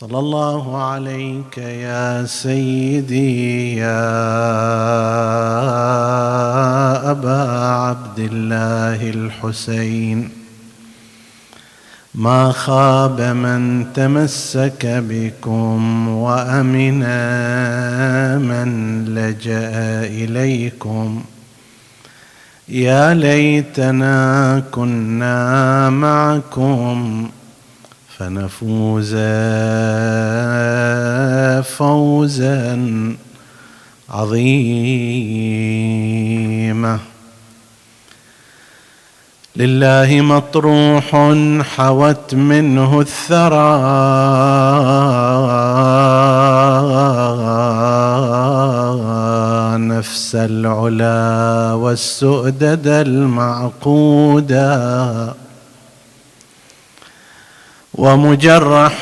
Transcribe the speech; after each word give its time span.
صلى 0.00 0.18
الله 0.18 0.82
عليك 0.82 1.58
يا 1.58 2.24
سيدي 2.24 3.76
يا 3.76 4.00
أبا 7.10 7.42
عبد 7.60 8.18
الله 8.18 9.10
الحسين. 9.10 10.28
ما 12.14 12.52
خاب 12.52 13.20
من 13.20 13.92
تمسك 13.92 14.86
بكم 14.86 16.08
وأمن 16.08 17.00
من 18.48 19.04
لجأ 19.04 20.04
إليكم. 20.04 21.22
يا 22.68 23.14
ليتنا 23.14 24.62
كنا 24.70 25.90
معكم 25.90 27.28
فنفوز 28.22 29.14
فوزا 31.76 32.64
عظيما. 34.10 34.58
لله 39.56 40.20
مطروح 40.20 41.34
حوت 41.76 42.34
منه 42.34 43.00
الثرى. 43.00 43.72
نفس 49.78 50.34
العلا 50.34 51.72
والسؤدد 51.72 52.86
المعقودا. 52.86 54.62
ومجرحون 57.94 58.92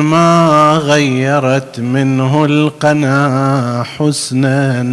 ما 0.00 0.80
غيرت 0.84 1.80
منه 1.80 2.44
القنا 2.44 3.84
حسنا. 3.96 4.86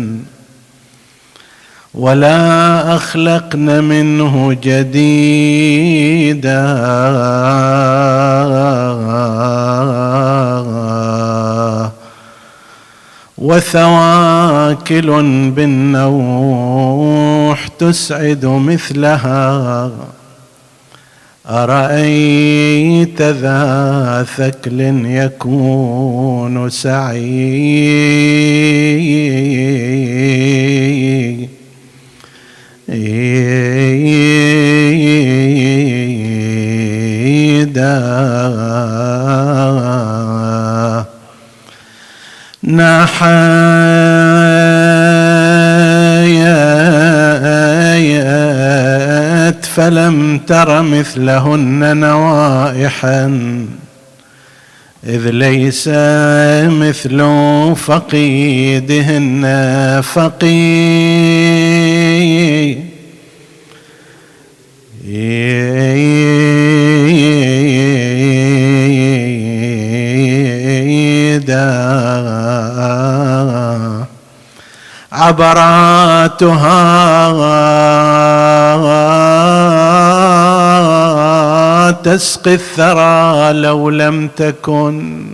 ولا 1.94 2.96
أخلقن 2.96 3.84
منه 3.84 4.58
جديدا. 4.64 5.62
وثواكل 13.42 15.08
بالنوح 15.56 17.68
تسعد 17.68 18.46
مثلها. 18.46 19.92
أرأيت 21.50 23.22
ذا 23.22 24.26
ثكل 24.38 24.82
يكون 25.06 26.70
سعيدا 26.70 28.02
نحايات 42.72 43.22
فلم 49.66 50.38
تر 50.48 50.82
مثلهن 50.82 51.98
نوائحا 51.98 53.26
إذ 55.08 55.30
ليس 55.30 55.88
مثل 56.68 57.22
فقيدهن 57.76 59.44
فقيد. 60.04 60.92
عبراتها. 75.32 76.82
تسقي 81.92 82.54
الثرى 82.54 83.54
لو 83.54 83.90
لم 83.90 84.28
تكن 84.28 85.26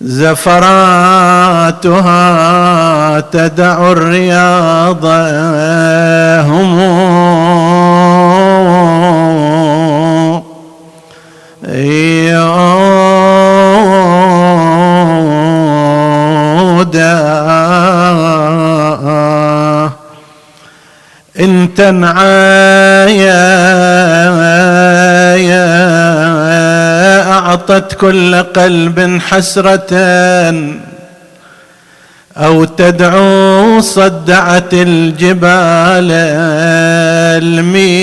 زفراتها. 0.00 0.70
تدع 3.20 3.92
الرياض 3.92 5.04
هم 6.50 6.78
تنعايا 21.78 23.38
أعطت 27.30 27.94
كل 27.94 28.34
قلب 28.34 29.20
حسرة 29.28 29.94
أو 32.36 32.64
تدعو 32.64 33.80
صدعت 33.80 34.74
الجبال 34.74 36.10
الميدا 37.42 37.98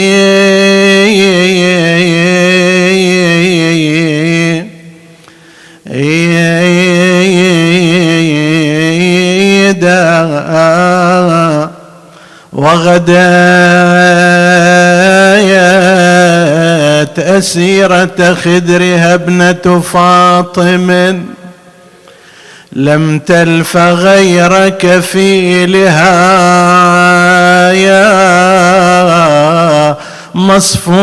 وغدايات 12.56 13.16
أسيرة 17.20 18.34
خدرها 18.34 19.14
ابنة 19.14 19.84
فاطم. 19.94 21.22
لم 22.74 23.20
تلف 23.20 23.78
غير 23.78 24.70
كفيلها. 24.70 26.12
يا 27.72 28.36
مصفود. 30.36 30.96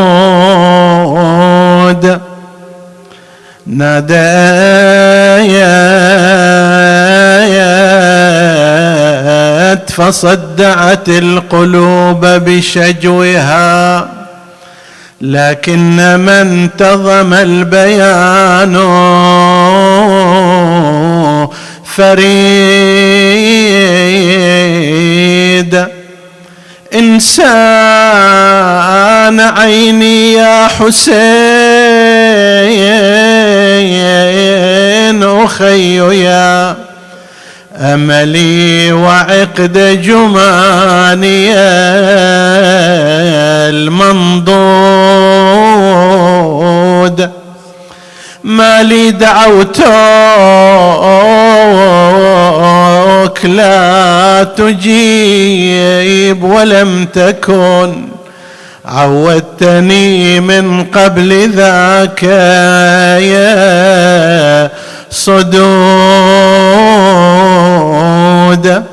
نادايات 9.73 9.91
فصدعت 9.91 11.09
القلوب 11.09 12.27
بشجوها 12.27 14.09
لكن 15.21 15.97
من 15.97 16.29
انتظم 16.29 17.35
البيان 17.35 18.77
فريد. 21.85 22.23
إنسان 26.95 27.33
عيني 29.41 30.33
يا 30.33 30.67
حسين 30.67 31.13
أخي 35.23 35.97
يا 36.25 36.82
أملي 37.83 38.93
وعقد 38.93 40.03
جماني 40.03 41.55
المنضود. 43.75 44.53
ما 48.45 48.83
لي 48.83 49.11
دعوتك 49.11 49.85
لا 53.45 54.45
تجيب 54.57 56.45
ولم 56.45 57.05
تكن. 57.15 58.09
عودتني 58.85 60.41
من 60.41 60.85
قبل 60.85 61.51
ذاك 61.51 62.23
يا 63.23 64.71
صدود 68.53 68.85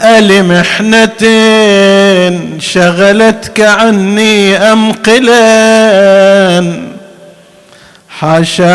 ألمحنة 0.00 1.22
شغلتك 2.58 3.60
عني 3.60 4.56
أم 4.56 4.92
قلا 4.92 6.90
حاشاك 8.08 8.70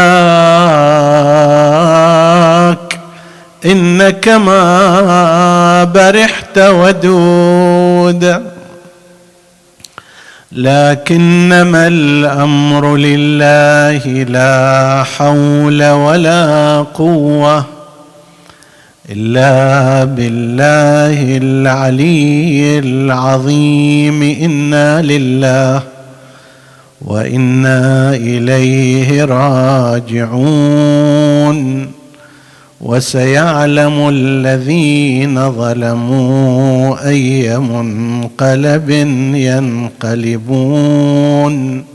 إنك 3.66 4.28
ما 4.28 5.84
برحت 5.84 6.58
ودود. 6.58 8.42
لكنما 10.52 11.88
الأمر 11.88 12.96
لله 12.96 14.08
لا 14.24 15.04
حول 15.04 15.84
ولا 15.92 16.86
قوة. 16.94 17.75
إلا 19.12 20.04
بالله 20.04 21.38
العلي 21.38 22.80
العظيم 22.80 24.22
إنا 24.24 25.02
لله 25.02 25.84
وإنا 27.02 28.16
إليه 28.16 29.26
راجعون. 29.26 31.06
وسيعلم 32.82 34.10
الذين 34.10 35.52
ظلموا 35.52 37.10
أي 37.10 37.58
منقلب 37.60 38.90
ينقلبون. 40.30 41.95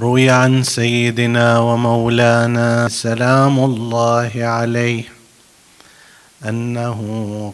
روي 0.00 0.30
عن 0.30 0.62
سيدنا 0.62 1.58
ومولانا 1.58 2.88
سلام 2.88 3.58
الله 3.64 4.30
عليه 4.36 5.04
أنه 6.48 7.00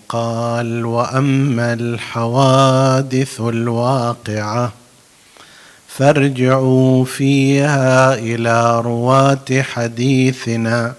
قال 0.09 0.85
وأما 0.85 1.73
الحوادث 1.73 3.41
الواقعة 3.41 4.73
فارجعوا 5.89 7.05
فيها 7.05 8.15
إلى 8.15 8.81
رواة 8.81 9.63
حديثنا 9.63 10.95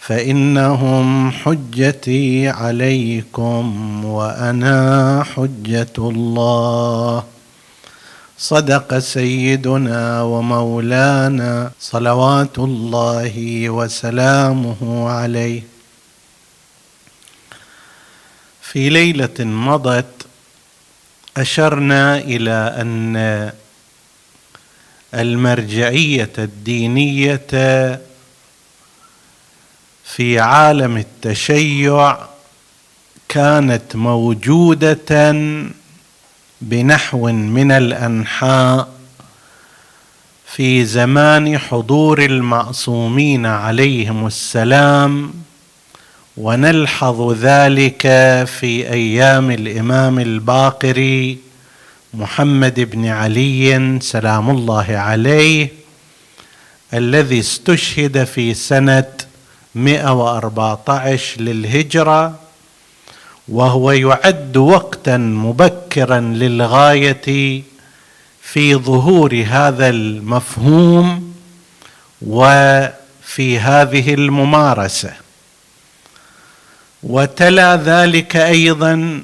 فإنهم 0.00 1.30
حجتي 1.30 2.48
عليكم 2.48 3.64
وأنا 4.04 5.24
حجة 5.34 5.94
الله. 5.98 7.31
صدق 8.42 8.98
سيدنا 8.98 10.22
ومولانا 10.22 11.70
صلوات 11.80 12.58
الله 12.58 13.70
وسلامه 13.70 15.10
عليه. 15.10 15.62
في 18.62 18.88
ليلة 18.88 19.38
مضت 19.38 20.26
أشرنا 21.36 22.18
إلى 22.18 22.74
أن 22.80 23.52
المرجعية 25.14 26.32
الدينية 26.38 28.00
في 30.04 30.40
عالم 30.40 30.96
التشيع 30.96 32.18
كانت 33.28 33.96
موجودة 33.96 35.30
بنحو 36.62 37.32
من 37.32 37.72
الأنحاء 37.72 38.88
في 40.46 40.84
زمان 40.84 41.58
حضور 41.58 42.24
المعصومين 42.24 43.46
عليهم 43.46 44.26
السلام 44.26 45.34
ونلحظ 46.36 47.32
ذلك 47.32 48.02
في 48.46 48.92
أيام 48.92 49.50
الإمام 49.50 50.18
الباقر 50.18 51.36
محمد 52.14 52.80
بن 52.80 53.06
علي 53.06 53.98
سلام 54.02 54.50
الله 54.50 54.86
عليه 54.88 55.68
الذي 56.94 57.40
استشهد 57.40 58.24
في 58.24 58.54
سنة 58.54 59.08
114 59.74 61.40
للهجرة. 61.40 62.41
وهو 63.52 63.92
يعد 63.92 64.56
وقتا 64.56 65.16
مبكرا 65.16 66.20
للغاية 66.20 67.62
في 68.42 68.74
ظهور 68.74 69.44
هذا 69.48 69.88
المفهوم 69.88 71.34
وفي 72.22 73.58
هذه 73.58 74.14
الممارسة. 74.14 75.12
وتلا 77.02 77.76
ذلك 77.76 78.36
أيضا 78.36 79.22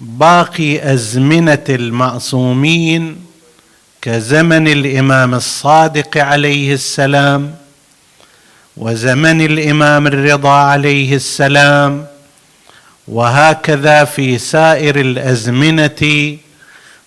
باقي 0.00 0.92
أزمنة 0.92 1.64
المعصومين 1.68 3.16
كزمن 4.02 4.68
الإمام 4.68 5.34
الصادق 5.34 6.16
عليه 6.18 6.74
السلام 6.74 7.54
وزمن 8.76 9.40
الإمام 9.40 10.06
الرضا 10.06 10.50
عليه 10.50 11.16
السلام 11.16 12.06
وهكذا 13.08 14.04
في 14.04 14.38
سائر 14.38 15.00
الأزمنة 15.00 16.36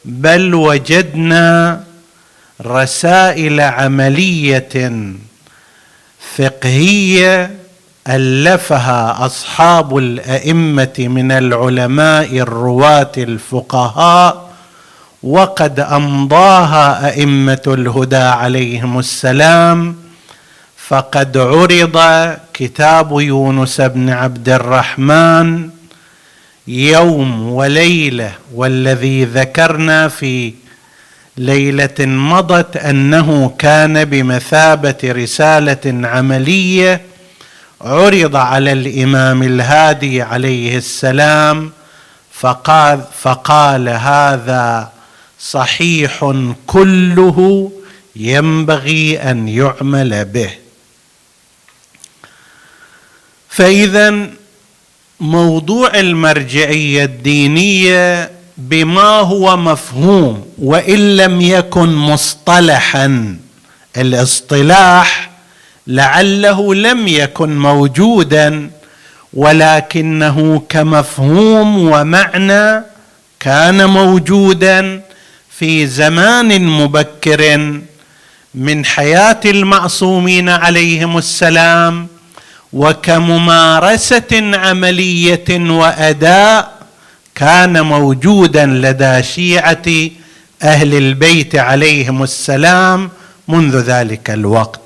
بل 0.05 0.53
وجدنا 0.55 1.83
رسائل 2.65 3.61
عملية 3.61 5.03
فقهية 6.35 7.51
ألفها 8.07 9.25
أصحاب 9.25 9.97
الأئمة 9.97 10.95
من 10.99 11.31
العلماء 11.31 12.37
الرواة 12.37 13.11
الفقهاء 13.17 14.49
وقد 15.23 15.79
أمضاها 15.79 17.07
أئمة 17.09 17.61
الهدى 17.67 18.15
عليهم 18.15 18.99
السلام. 18.99 19.95
فقد 20.87 21.37
عرض 21.37 21.97
كتاب 22.53 23.19
يونس 23.19 23.81
بن 23.81 24.09
عبد 24.09 24.49
الرحمن 24.49 25.69
يوم 26.69 27.51
وليلة 27.51 28.31
والذي 28.53 29.25
ذكرنا 29.25 30.07
في 30.07 30.53
ليلة 31.37 31.95
مضت 31.99 32.77
أنه 32.77 33.55
كان 33.59 34.05
بمثابة 34.05 34.97
رسالة 35.03 36.07
عملية 36.07 37.01
عرض 37.81 38.35
على 38.35 38.71
الإمام 38.71 39.43
الهادي 39.43 40.21
عليه 40.21 40.77
السلام 40.77 41.71
فقال 42.33 43.03
فقال 43.21 43.89
هذا 43.89 44.91
صحيح 45.39 46.33
كله 46.67 47.71
ينبغي 48.15 49.19
أن 49.19 49.47
يعمل 49.47 50.25
به. 50.25 50.51
فاذا 53.49 54.29
موضوع 55.19 55.91
المرجعية 55.99 57.03
الدينية 57.03 58.31
بما 58.57 59.01
هو 59.19 59.57
مفهوم 59.57 60.45
وإن 60.57 61.17
لم 61.17 61.41
يكن 61.41 61.95
مصطلحا. 61.95 63.37
الاصطلاح 63.97 65.29
لعله 65.87 66.75
لم 66.75 67.07
يكن 67.07 67.59
موجودا 67.59 68.69
ولكنه 69.33 70.61
كمفهوم 70.69 71.77
ومعنى 71.91 72.83
كان 73.39 73.85
موجودا 73.89 75.01
في 75.57 75.87
زمان 75.87 76.61
مبكر 76.67 77.71
من 78.55 78.85
حياة 78.85 79.39
المعصومين 79.45 80.49
عليهم 80.49 81.17
السلام 81.17 82.07
وكممارسة 82.73 84.51
عملية 84.53 85.49
وأداء 85.49 86.79
كان 87.35 87.81
موجودا 87.81 88.65
لدى 88.65 89.23
شيعة 89.23 90.09
أهل 90.63 90.93
البيت 90.93 91.55
عليهم 91.55 92.23
السلام 92.23 93.09
منذ 93.47 93.77
ذلك 93.77 94.29
الوقت. 94.29 94.79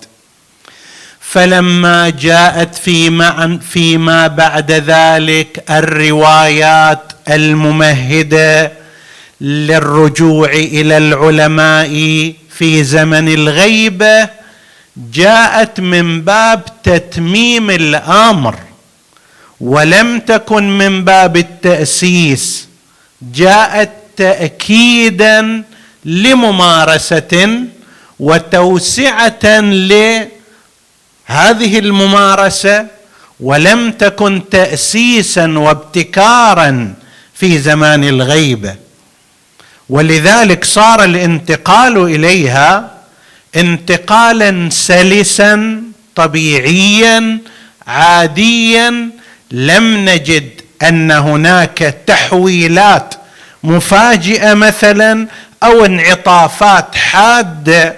فلما 1.20 2.10
جاءت 2.10 2.76
فيما 2.76 3.60
فيما 3.70 4.28
بعد 4.28 4.72
ذلك 4.72 5.64
الروايات 5.70 7.14
الممهدة 7.30 8.72
للرجوع 9.42 10.50
إلى 10.50 10.98
العلماء 10.98 11.90
في 12.58 12.84
زمن 12.84 13.28
الغيبة 13.34 14.30
جاءت 14.98 15.80
من 15.80 16.22
باب 16.22 16.64
تتميم 16.84 17.70
الأمر 17.70 18.56
ولم 19.62 20.20
تكن 20.20 20.78
من 20.78 21.04
باب 21.04 21.38
التأسيس 21.38 22.68
جاءت 23.22 23.92
تاكيدا 24.18 25.64
لممارسة 26.06 27.60
وتوسعة 28.20 29.60
لهذه 29.60 30.30
الممارسة 31.80 32.88
ولم 33.40 33.92
تكن 33.92 34.42
تاسيسا 34.52 35.48
وابتكارا 35.48 36.94
في 37.34 37.58
زمان 37.58 38.04
الغيبة. 38.04 38.76
ولذلك 39.90 40.66
صار 40.66 41.04
الانتقال 41.04 41.98
إليها 41.98 42.93
انتقالا 43.56 44.70
سلسا 44.70 45.82
طبيعيا 46.16 47.40
عاديا 47.88 49.10
لم 49.52 50.10
نجد 50.10 50.50
أن 50.84 51.12
هناك 51.12 51.96
تحويلات 52.08 53.16
مفاجئة 53.64 54.54
مثلا 54.54 55.28
أو 55.64 55.86
انعطافات 55.86 56.96
حادة 56.96 57.96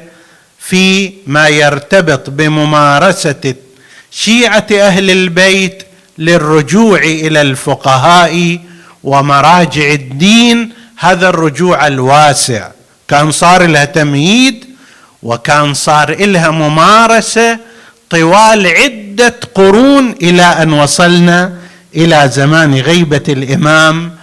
في 0.60 1.14
ما 1.28 1.48
يرتبط 1.48 2.30
بممارسة 2.30 3.56
شيعة 4.12 4.68
أهل 4.72 5.12
البيت 5.12 5.84
للرجوع 6.18 7.00
إلى 7.00 7.42
الفقهاء 7.42 8.60
ومراجع 9.04 9.92
الدين 9.92 10.74
هذا 10.98 11.30
الرجوع 11.30 11.88
الواسع. 11.88 12.70
كان 13.08 13.32
صار 13.32 13.66
لها 13.66 13.86
تمهيد 13.86 14.65
وكان 15.26 15.74
صار 15.74 16.26
لها 16.26 16.52
ممارسة 16.52 17.60
طوال 18.10 18.68
عدة 18.68 19.36
قرون 19.56 20.12
إلى 20.22 20.42
أن 20.44 20.74
وصلنا 20.74 21.54
إلى 21.96 22.30
زمان 22.34 22.74
غيبة 22.76 23.24
الإمام 23.30 24.16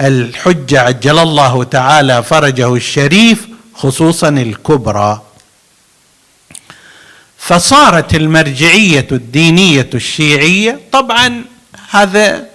الحجة 0.00 0.80
عجل 0.80 1.18
الله 1.18 1.64
تعالى 1.64 2.22
فرجه 2.22 2.74
الشريف 2.74 3.46
خصوصا 3.74 4.28
الكبرى. 4.28 5.22
فصارت 7.38 8.14
المرجعية 8.14 9.06
الدينية 9.12 9.90
الشيعية 9.94 10.80
طبعا 10.92 11.44
هذا 11.90 12.49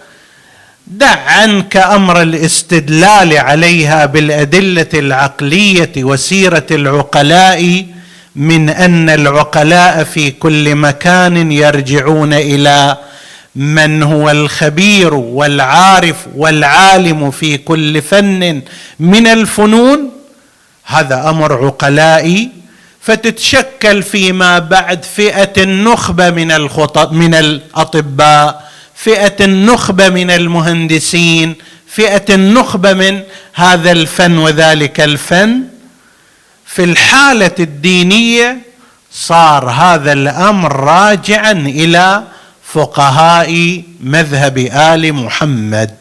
دع 0.88 1.20
عنك 1.28 1.78
أمر 1.78 2.22
الاستدلال 2.22 3.38
عليها 3.38 4.06
بالأدلة 4.06 4.88
العقلية 4.94 5.92
وسيرة 5.98 6.66
العقلاء 6.72 7.86
من 8.36 8.70
أن 8.70 9.10
العقلاء 9.10 10.04
في 10.04 10.32
كل 10.32 10.76
مكان 10.76 11.52
يرجعون 11.52 12.34
إلى 12.34 12.98
من 13.56 14.04
هو 14.04 14.32
الخبير 14.32 15.14
والعارف 15.14 16.16
والعالم 16.36 17.32
في 17.32 17.58
كل 17.58 18.02
فن 18.02 18.62
من 19.00 19.28
الفنون. 19.28 20.12
هذا 20.86 21.30
أمر 21.30 21.66
عقلائي 21.66 22.50
فتتشكل 23.02 24.04
فيما 24.04 24.60
بعد 24.60 25.06
فئة 25.06 25.64
النخبة 25.64 26.30
من 26.30 26.52
الخطب 26.52 27.14
من 27.14 27.34
الأطباء. 27.34 28.65
فئة 29.06 29.46
النخبة 29.46 30.10
من 30.10 30.32
المهندسين 30.32 31.56
فئة 31.88 32.36
النخبة 32.36 32.94
من 32.94 33.22
هذا 33.54 33.92
الفن 33.92 34.38
وذلك 34.38 35.02
الفن. 35.02 35.64
في 36.66 36.84
الحالة 36.84 37.52
الدينية 37.60 38.58
صار 39.12 39.70
هذا 39.70 40.14
الأمر 40.14 40.76
راجعا 40.76 41.52
إلى 41.52 42.24
فقهاء 42.74 43.82
مذهب 44.04 44.58
آل 44.58 45.14
محمد. 45.14 45.96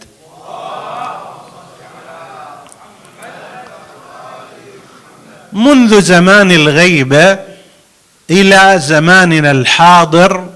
منذ 5.53 6.01
زمان 6.01 6.53
الغيبة 6.53 7.39
إلى 8.31 8.75
زماننا 8.79 9.51
الحاضر 9.51 10.54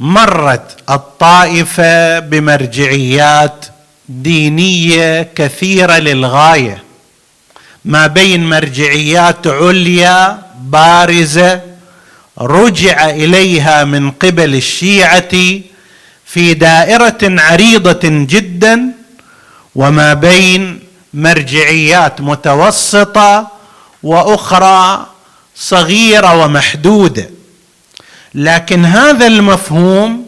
مرت 0.00 0.76
الطائفة 0.90 2.18
بمرجعيات 2.18 3.66
دينية 4.08 5.28
كثيرة 5.34 5.98
للغاية. 5.98 6.82
ما 7.84 8.06
بين 8.06 8.48
مرجعيات 8.48 9.46
عليا 9.46 10.42
بارزة 10.60 11.60
رجع 12.38 13.10
إليها 13.10 13.84
من 13.84 14.10
قبل 14.10 14.54
الشيعة 14.54 15.60
في 16.26 16.54
دائرة 16.54 17.18
عريضة 17.22 18.00
جدا 18.04 18.80
وما 19.74 20.14
بين 20.14 20.80
مرجعيات 21.14 22.20
متوسطة 22.20 23.48
وأخرى 24.02 25.06
صغيرة 25.56 26.44
ومحدودة. 26.44 27.30
لكن 28.34 28.84
هذا 28.84 29.26
المفهوم 29.26 30.26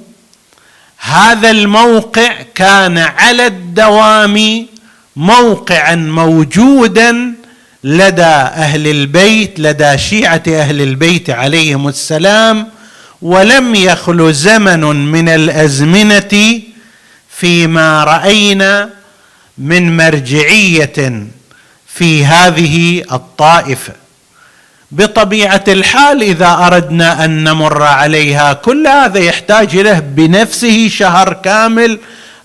هذا 0.99 1.51
الموقع 1.51 2.33
كان 2.55 2.99
على 2.99 3.47
الدوام 3.47 4.67
موقعا 5.17 5.95
موجودا 5.95 7.35
لدى 7.85 8.23
أهل 8.23 8.87
البيت 8.87 9.61
لدى 9.61 9.99
شيعة 9.99 10.43
أهل 10.49 10.81
البيت 10.83 11.31
عليهم 11.31 11.89
السلام 11.89 12.69
ولم 13.23 13.75
يخل 13.75 14.35
زمن 14.35 14.81
من 15.13 15.29
الأزمنة 15.29 16.61
فيما 17.31 18.05
رأينا 18.05 18.91
من 19.59 19.97
مرجعية 19.97 21.27
في 21.87 22.25
هذه 22.25 23.05
الطائفة. 23.13 24.02
بطبيعة 24.93 25.65
الحال 25.69 26.23
إذا 26.23 26.67
أردنا 26.67 27.25
أن 27.25 27.45
نمر 27.45 27.83
عليها 27.83 28.53
كل 28.53 28.87
هذا 28.87 29.19
يحتاج 29.19 29.77
له 29.77 29.99
بنفسه 29.99 30.89
شهر 30.89 31.33
كامل 31.33 31.99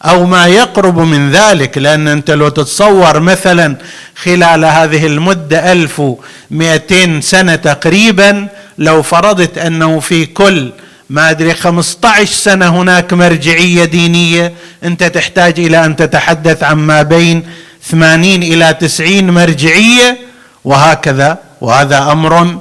أو 0.06 0.25
ما 0.25 0.46
يقرب 0.46 1.00
من 1.00 1.32
ذلك. 1.32 1.77
لأن 1.77 2.08
أنت 2.08 2.32
لو 2.32 2.50
تتصور 2.50 3.20
مثلا 3.20 3.75
خلال 4.16 4.66
هذه 4.66 5.06
المدة 5.06 5.72
1200 5.72 7.20
سنة 7.22 7.56
تقريبا 7.56 8.48
لو 8.77 9.01
فرضت 9.01 9.58
أنه 9.58 10.00
في 10.00 10.25
كل 10.25 10.72
ما 11.10 11.30
أدري 11.30 11.54
15 11.54 12.34
سنة 12.34 12.82
هناك 12.82 13.13
مرجعية 13.13 13.86
دينية 13.86 14.54
أنت 14.84 15.04
تحتاج 15.04 15.60
إلى 15.60 15.86
أن 15.86 15.96
تتحدث 15.96 16.63
عن 16.63 16.77
ما 16.77 17.01
بين 17.01 17.44
80 17.92 18.25
إلى 18.44 18.74
90 18.74 19.32
مرجعية 19.32 20.18
وهكذا. 20.66 21.47
وهذا 21.62 22.12
أمر 22.12 22.60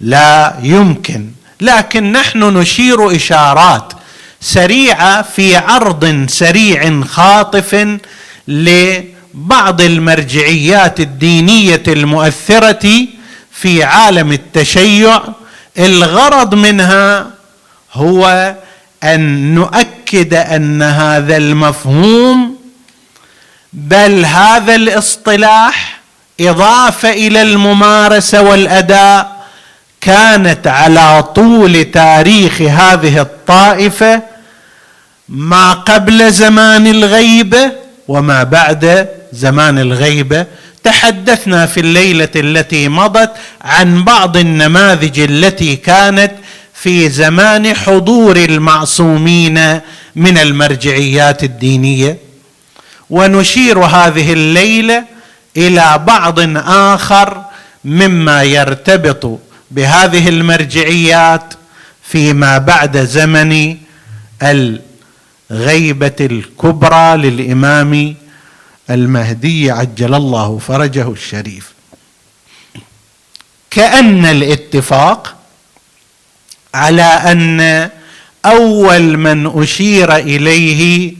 لا 0.00 0.54
يمكن. 0.62 1.30
لكن 1.60 2.12
نحن 2.12 2.38
نشير 2.38 3.16
إشارات 3.16 3.92
سريعة 4.40 5.22
في 5.22 5.56
عرض 5.56 6.26
سريع 6.28 7.02
خاطف 7.04 7.98
لبعض 8.48 9.80
المرجعيات 9.80 11.00
الدينية 11.00 11.82
المؤثرة 11.88 13.06
في 13.52 13.84
عالم 13.84 14.32
التشيع. 14.32 15.22
الغرض 15.78 16.54
منها 16.54 17.30
هو 17.92 18.54
أن 19.02 19.54
نؤكد 19.54 20.34
أن 20.34 20.82
هذا 20.82 21.36
المفهوم 21.36 22.56
بل 23.72 24.24
هذا 24.24 24.74
الاصطلاح 24.74 25.93
إضافة 26.40 27.10
إلى 27.12 27.42
الممارسة 27.42 28.42
والأداء 28.42 29.44
كانت 30.00 30.66
على 30.66 31.22
طول 31.22 31.84
تاريخ 31.84 32.62
هذه 32.62 33.20
الطائفة 33.20 34.22
ما 35.28 35.72
قبل 35.72 36.32
زمان 36.32 36.86
الغيبه 36.86 37.72
وما 38.08 38.42
بعد 38.42 39.08
زمان 39.32 39.78
الغيبه 39.78 40.46
تحدثنا 40.84 41.66
في 41.66 41.80
الليلة 41.80 42.28
التي 42.36 42.88
مضت 42.88 43.30
عن 43.62 44.04
بعض 44.04 44.36
النماذج 44.36 45.20
التي 45.20 45.76
كانت 45.76 46.32
في 46.74 47.08
زمان 47.08 47.76
حضور 47.76 48.36
المعصومين 48.36 49.80
من 50.16 50.38
المرجعيات 50.38 51.44
الدينية. 51.44 52.18
ونشير 53.10 53.78
هذه 53.78 54.32
الليلة 54.32 55.13
إلى 55.56 56.04
بعض 56.06 56.38
آخر 56.68 57.44
مما 57.84 58.42
يرتبط 58.42 59.38
بهذه 59.70 60.28
المرجعيات 60.28 61.54
فيما 62.02 62.58
بعد 62.58 62.98
زمن 62.98 63.76
الغيبة 64.42 66.16
الكبرى 66.20 67.16
للإمام 67.16 68.14
المهدي 68.90 69.70
عجل 69.70 70.14
الله 70.14 70.58
فرجه 70.58 71.10
الشريف. 71.10 71.72
كأن 73.70 74.26
الاتفاق 74.26 75.36
على 76.74 77.02
أن 77.02 77.90
أول 78.46 79.16
من 79.16 79.62
أشير 79.62 80.16
إليه 80.16 81.14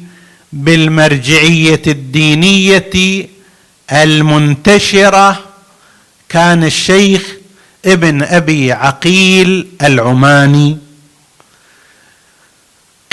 بالمرجعية 0.52 1.82
الدينية 1.86 2.90
المنتشرة 3.92 5.40
كان 6.28 6.64
الشيخ 6.64 7.22
ابن 7.86 8.22
أبي 8.22 8.72
عقيل 8.72 9.68
العماني. 9.82 10.78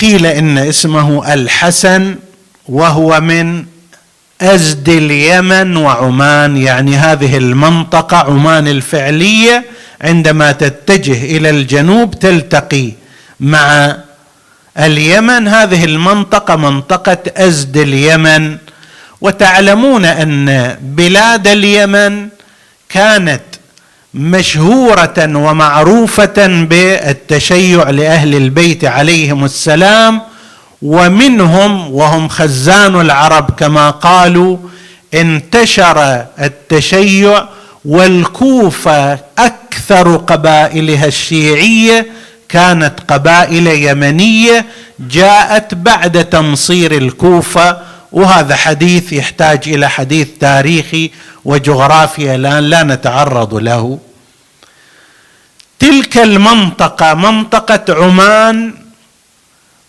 قيل 0.00 0.26
إن 0.26 0.58
اسمه 0.58 1.34
الحسن 1.34 2.16
وهو 2.68 3.20
من 3.20 3.64
أزد 4.40 4.88
اليمن 4.88 5.76
وعمان 5.76 6.56
يعني 6.56 6.96
هذه 6.96 7.36
المنطقة 7.36 8.16
عمان 8.16 8.68
الفعلية 8.68 9.64
عندما 10.00 10.52
تتجه 10.52 11.24
إلى 11.24 11.50
الجنوب 11.50 12.18
تلتقي 12.18 12.92
مع 13.40 13.96
اليمن. 14.78 15.48
هذه 15.48 15.84
المنطقة 15.84 16.56
منطقة 16.56 17.18
أزد 17.36 17.76
اليمن. 17.76 18.58
وتعلمون 19.22 20.04
أن 20.04 20.76
بلاد 20.80 21.48
اليمن 21.48 22.28
كانت 22.88 23.40
مشهورة 24.14 25.14
ومعروفة 25.18 26.46
بالتشيع 26.46 27.90
لأهل 27.90 28.34
البيت 28.34 28.84
عليهم 28.84 29.44
السلام 29.44 30.20
ومنهم 30.82 31.94
وهم 31.94 32.28
خزان 32.28 33.00
العرب 33.00 33.50
كما 33.50 33.90
قالوا 33.90 34.56
انتشر 35.14 36.24
التشيع 36.40 37.44
والكوفة 37.84 39.18
أكثر 39.38 40.16
قبائلها 40.16 41.06
الشيعية 41.06 42.06
كانت 42.48 42.92
قبائل 43.08 43.66
يمنية 43.66 44.66
جاءت 45.00 45.74
بعد 45.74 46.24
تنصير 46.24 46.92
الكوفة 46.96 47.91
وهذا 48.12 48.56
حديث 48.56 49.12
يحتاج 49.12 49.60
إلى 49.66 49.90
حديث 49.90 50.28
تاريخي 50.40 51.10
وجغرافيا 51.44 52.34
الآن 52.34 52.64
لا 52.64 52.82
نتعرض 52.82 53.54
له. 53.54 53.98
تلك 55.78 56.18
المنطقة 56.18 57.14
منطقة 57.14 58.04
عمان 58.04 58.74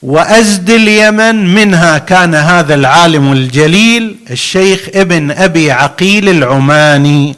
وأزد 0.03 0.69
اليمن 0.69 1.53
منها 1.53 1.97
كان 1.97 2.35
هذا 2.35 2.73
العالم 2.75 3.31
الجليل 3.31 4.15
الشيخ 4.31 4.89
ابن 4.95 5.31
أبي 5.31 5.71
عقيل 5.71 6.29
العماني. 6.29 7.35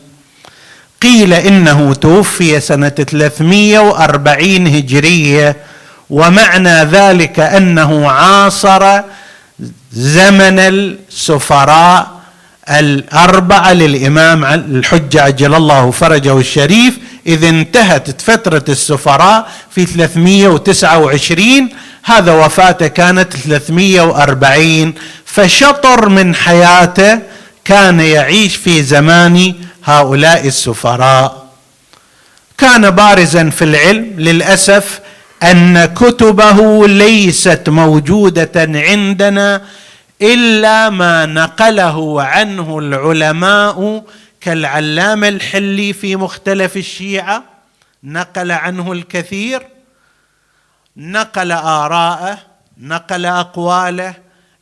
قيل 1.01 1.34
إنه 1.34 1.94
توفي 1.94 2.60
سنة 2.60 2.89
340 2.89 4.68
هجرية 4.68 5.56
ومعنى 6.10 6.84
ذلك 6.84 7.39
أنه 7.39 8.10
عاصر 8.10 9.02
زمن 9.95 10.60
السفراء 10.60 12.15
الأربعة 12.69 13.73
للإمام 13.73 14.45
الحجة 14.45 15.21
عجل 15.21 15.53
الله 15.55 15.91
فرجه 15.91 16.38
الشريف 16.39 16.97
إذ 17.27 17.43
انتهت 17.43 18.21
فترة 18.21 18.63
السفراء 18.69 19.47
في 19.71 19.86
329 19.86 21.69
هذا 22.03 22.31
وفاته 22.45 22.88
كانت 22.88 23.34
340 23.34 24.93
فشطر 25.25 26.10
من 26.10 26.36
حياته 26.36 27.19
كان 27.65 27.99
يعيش 27.99 28.55
في 28.55 28.84
زمان 28.84 29.53
هؤلاء 29.84 30.47
السفراء. 30.47 31.45
كان 32.58 32.89
بارزا 32.89 33.49
في 33.49 33.63
العلم 33.63 34.13
للأسف 34.17 34.99
أن 35.43 35.86
كتبه 35.86 36.88
ليست 36.88 37.69
موجودة 37.69 38.51
عندنا 38.55 39.62
إلا 40.21 40.89
ما 40.89 41.25
نقله 41.25 42.23
عنه 42.23 42.80
العلماء 42.80 44.06
كالعلامه 44.41 45.28
الحلي 45.28 45.93
في 45.93 46.15
مختلف 46.15 46.78
الشيعة. 46.78 47.43
نقل 48.04 48.51
عنه 48.51 48.91
الكثير. 48.91 49.67
نقل 50.97 51.51
آراءه. 51.51 52.39
نقل 52.78 53.25
أقواله. 53.25 54.13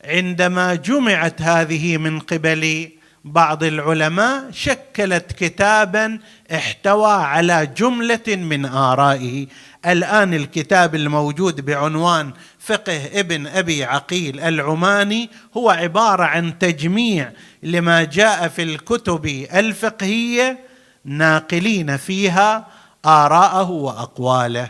عندما 0.05 0.75
جمعت 0.75 1.41
هذه 1.41 1.97
من 1.97 2.19
قبل 2.19 2.89
بعض 3.25 3.63
العلماء 3.63 4.51
شكلت 4.51 5.31
كتابا 5.31 6.19
احتوى 6.53 7.13
على 7.13 7.65
جملة 7.77 8.27
من 8.27 8.65
آرائه. 8.65 9.47
الآن 9.85 10.33
الكتاب 10.33 10.95
الموجود 10.95 11.65
بعنوان 11.65 12.33
فقه 12.65 13.19
ابن 13.19 13.47
أبي 13.47 13.83
عقيل 13.83 14.39
العماني 14.39 15.29
هو 15.57 15.69
عبارة 15.69 16.23
عن 16.23 16.59
تجميع 16.59 17.31
لما 17.63 18.03
جاء 18.03 18.47
في 18.47 18.63
الكتب 18.63 19.25
الفقهية 19.53 20.59
ناقلين 21.05 21.97
فيها 21.97 22.67
آراءه 23.05 23.69
وأقواله. 23.69 24.69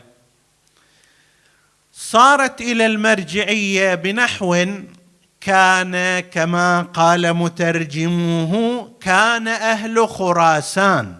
صارت 1.93 2.61
إلى 2.61 2.85
المرجعية 2.85 3.95
بنحو 3.95 4.65
كان 5.41 6.19
كما 6.19 6.81
قال 6.81 7.33
مترجموه 7.33 8.91
كان 9.01 9.47
أهل 9.47 10.07
خراسان. 10.07 11.15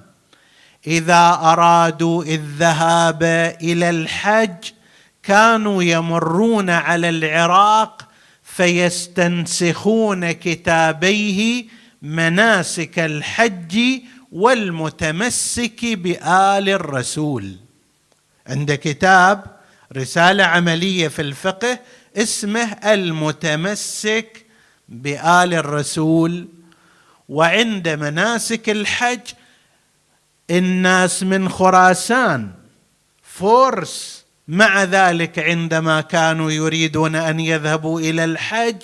إذا 0.88 1.40
أرادوا 1.44 2.24
الذهاب 2.24 3.24
إلى 3.62 3.90
الحج 3.90 4.72
كانوا 5.24 5.84
يمرون 5.84 6.70
على 6.70 7.10
العراق 7.10 8.08
فيستنسخون 8.44 10.32
كتابيه 10.32 11.66
مناسك 12.02 13.00
الحج 13.00 13.80
والمتمسك 14.32 15.86
بآل 15.86 16.70
الرسول. 16.70 17.56
عند 18.48 18.72
كتاب 18.72 19.44
رسالة 19.98 20.44
عملية 20.44 21.08
في 21.08 21.22
الفقه 21.22 21.80
اسمه 22.18 22.72
المتمسك 22.74 24.46
بآل 24.90 25.54
الرسول. 25.54 26.48
وعند 27.30 27.90
مناسك 27.90 28.70
الحج 28.70 29.20
الناس 30.50 31.24
من 31.24 31.50
خراسان 31.50 32.52
فورس 33.24 34.23
مع 34.47 34.84
ذلك 34.84 35.39
عندما 35.39 36.01
كانوا 36.01 36.51
يريدون 36.51 37.15
أن 37.15 37.39
يذهبوا 37.39 37.99
إلى 37.99 38.23
الحج 38.23 38.82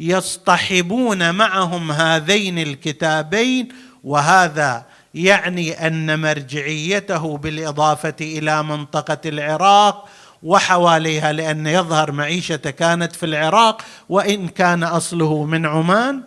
يصطحبون 0.00 1.34
معهم 1.34 1.92
هذين 1.92 2.58
الكتابين 2.58 3.68
وهذا 4.04 4.84
يعني 5.14 5.86
أن 5.86 6.20
مرجعيته 6.20 7.36
بالإضافة 7.36 8.14
إلى 8.20 8.62
منطقة 8.62 9.18
العراق 9.26 10.08
وحواليها 10.42 11.32
لأن 11.32 11.66
يظهر 11.66 12.12
معيشته 12.12 12.70
كانت 12.70 13.16
في 13.16 13.26
العراق 13.26 13.82
وإن 14.08 14.48
كان 14.48 14.82
أصله 14.82 15.44
من 15.44 15.66
عمان 15.66 16.22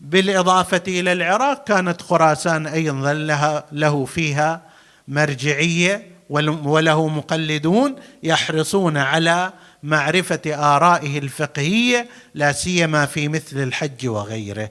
بالإضافة 0.00 0.82
إلى 0.88 1.12
العراق 1.12 1.64
كانت 1.64 2.02
خراسان 2.02 2.66
أيضا 2.66 3.12
له 3.72 4.04
فيها 4.04 4.62
مرجعية. 5.08 6.09
وله 6.30 7.08
مقلدون 7.08 7.96
يحرصون 8.22 8.96
على 8.96 9.52
معرفة 9.82 10.40
آرائه 10.46 11.18
الفقهيه 11.18 12.08
لا 12.34 12.52
سيما 12.52 13.06
في 13.06 13.28
مثل 13.28 13.62
الحج 13.62 14.06
وغيره. 14.06 14.70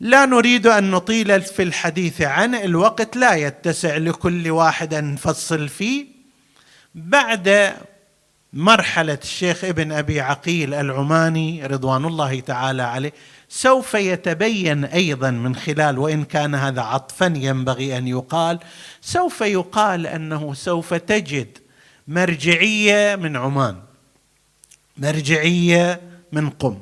لا 0.00 0.26
نريد 0.26 0.66
أن 0.66 0.90
نطيل 0.90 1.42
في 1.42 1.62
الحديث 1.62 2.20
عنه 2.20 2.64
الوقت 2.64 3.16
لا 3.16 3.34
يتسع 3.34 3.96
لكل 3.96 4.50
واحد 4.50 4.94
ان 4.94 5.14
نفصل 5.14 5.68
فيه. 5.68 6.06
بعد 6.94 7.74
مرحلة 8.52 9.18
الشيخ 9.22 9.64
ابن 9.64 9.92
أبي 9.92 10.20
عقيل 10.20 10.74
العماني 10.74 11.66
رضوان 11.66 12.04
الله 12.04 12.40
تعالى 12.40 12.82
عليه 12.82 13.12
سوف 13.48 13.94
يتبين 13.94 14.84
أيضا 14.84 15.30
من 15.30 15.56
خلال 15.56 15.98
وإن 15.98 16.24
كان 16.24 16.54
هذا 16.54 16.80
عطفا 16.80 17.32
ينبغي 17.36 17.98
أن 17.98 18.08
يقال 18.08 18.58
سوف 19.00 19.40
يقال 19.40 20.06
أنه 20.06 20.54
سوف 20.54 20.94
تجد 20.94 21.58
مرجعية 22.08 23.16
من 23.16 23.36
عمان 23.36 23.76
مرجعية 24.96 26.00
من 26.32 26.50
قم 26.50 26.80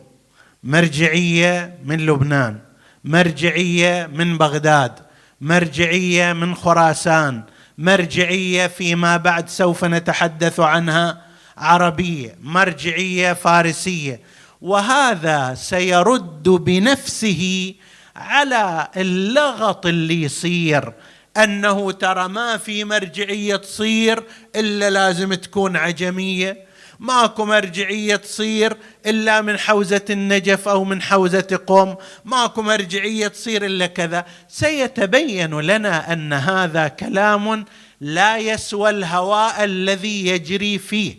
مرجعية 0.64 1.78
من 1.84 2.06
لبنان 2.06 2.58
مرجعية 3.04 4.10
من 4.14 4.38
بغداد 4.38 4.92
مرجعية 5.40 6.32
من 6.32 6.54
خراسان 6.54 7.42
مرجعية 7.78 8.66
فيما 8.66 9.16
بعد 9.16 9.48
سوف 9.48 9.84
نتحدث 9.84 10.60
عنها 10.60 11.29
عربية 11.60 12.36
مرجعية 12.42 13.32
فارسية. 13.32 14.20
وهذا 14.60 15.54
سيرد 15.54 16.42
بنفسه 16.42 17.74
على 18.16 18.88
اللغط 18.96 19.86
اللي 19.86 20.22
يصير. 20.22 20.92
أنه 21.36 21.92
ترى 21.92 22.28
ما 22.28 22.56
في 22.56 22.84
مرجعية 22.84 23.56
تصير 23.56 24.22
إلا 24.56 24.90
لازم 24.90 25.34
تكون 25.34 25.76
عجمية. 25.76 26.70
ماكو 27.00 27.44
مرجعية 27.44 28.16
تصير 28.16 28.76
إلا 29.06 29.40
من 29.40 29.58
حوزة 29.58 30.04
النجف 30.10 30.68
أو 30.68 30.84
من 30.84 31.02
حوزة 31.02 31.60
قم 31.66 31.94
ماكو 32.24 32.62
مرجعية 32.62 33.28
تصير 33.28 33.64
إلا 33.64 33.86
كذا. 33.86 34.24
سيتبين 34.48 35.60
لنا 35.60 36.12
أن 36.12 36.32
هذا 36.32 36.88
كلام 36.88 37.64
لا 38.00 38.38
يسوى 38.38 38.90
الهواء 38.90 39.64
الذي 39.64 40.26
يجري 40.26 40.78
فيه. 40.78 41.16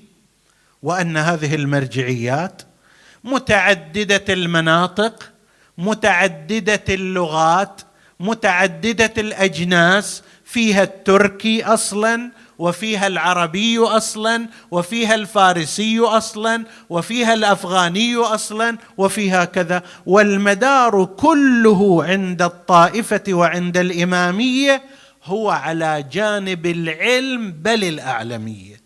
وأن 0.84 1.18
هذه 1.18 1.56
المرجعيات 1.56 2.62
متعددة 3.24 4.34
المناطق 4.34 5.32
متعددة 5.78 6.84
اللغات 6.90 7.82
متعددة 8.20 9.14
الأجناس 9.18 10.24
فيها 10.46 10.84
التركي 10.84 11.64
أصلا 11.64 12.32
وفيها 12.60 13.08
العربي 13.08 13.80
أصلا 13.80 14.48
وفيها 14.72 15.16
الفارسي 15.16 16.00
أصلا 16.00 16.66
وفيها 16.90 17.34
الأفغاني 17.34 18.16
أصلا 18.16 18.78
وفيها 18.98 19.46
كذا. 19.46 19.84
والمدار 20.06 21.06
كله 21.06 22.04
عند 22.04 22.42
الطائفة 22.42 23.24
وعند 23.30 23.78
الإمامية 23.78 24.84
هو 25.24 25.50
على 25.50 26.06
جانب 26.12 26.66
العلم 26.66 27.52
بل 27.52 27.84
الأعلمية. 27.84 28.81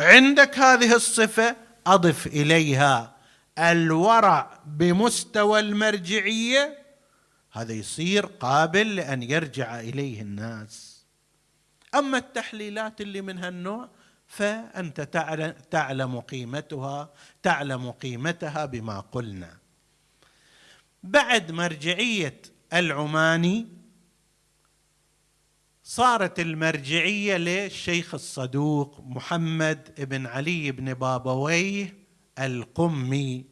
عندك 0.00 0.58
هذه 0.58 0.94
الصفة 0.94 1.56
أضف 1.86 2.26
إليها. 2.26 3.16
الورع 3.58 4.60
بمستوى 4.66 5.60
المرجعية 5.60 6.78
هذا 7.52 7.72
يصير 7.72 8.26
قابل 8.26 8.96
لأن 8.96 9.22
يرجع 9.22 9.80
إليه 9.80 10.22
الناس. 10.22 11.04
أما 11.94 12.18
التحليلات 12.18 13.00
اللي 13.00 13.22
من 13.22 13.38
هالنوع 13.38 13.88
فأنت 14.26 15.00
تعلم 15.70 16.20
قيمتها 16.20 17.10
تعلم 17.42 17.90
قيمتها 17.90 18.64
بما 18.64 19.00
قلنا. 19.00 19.56
بعد 21.02 21.52
مرجعية 21.52 22.42
العماني 22.72 23.79
صارت 25.90 26.40
المرجعية 26.40 27.36
للشيخ 27.36 28.14
الصدوق 28.14 29.00
محمد 29.06 29.88
بن 29.98 30.26
علي 30.26 30.72
بن 30.72 30.94
بابويه 30.94 31.94
القمي. 32.38 33.44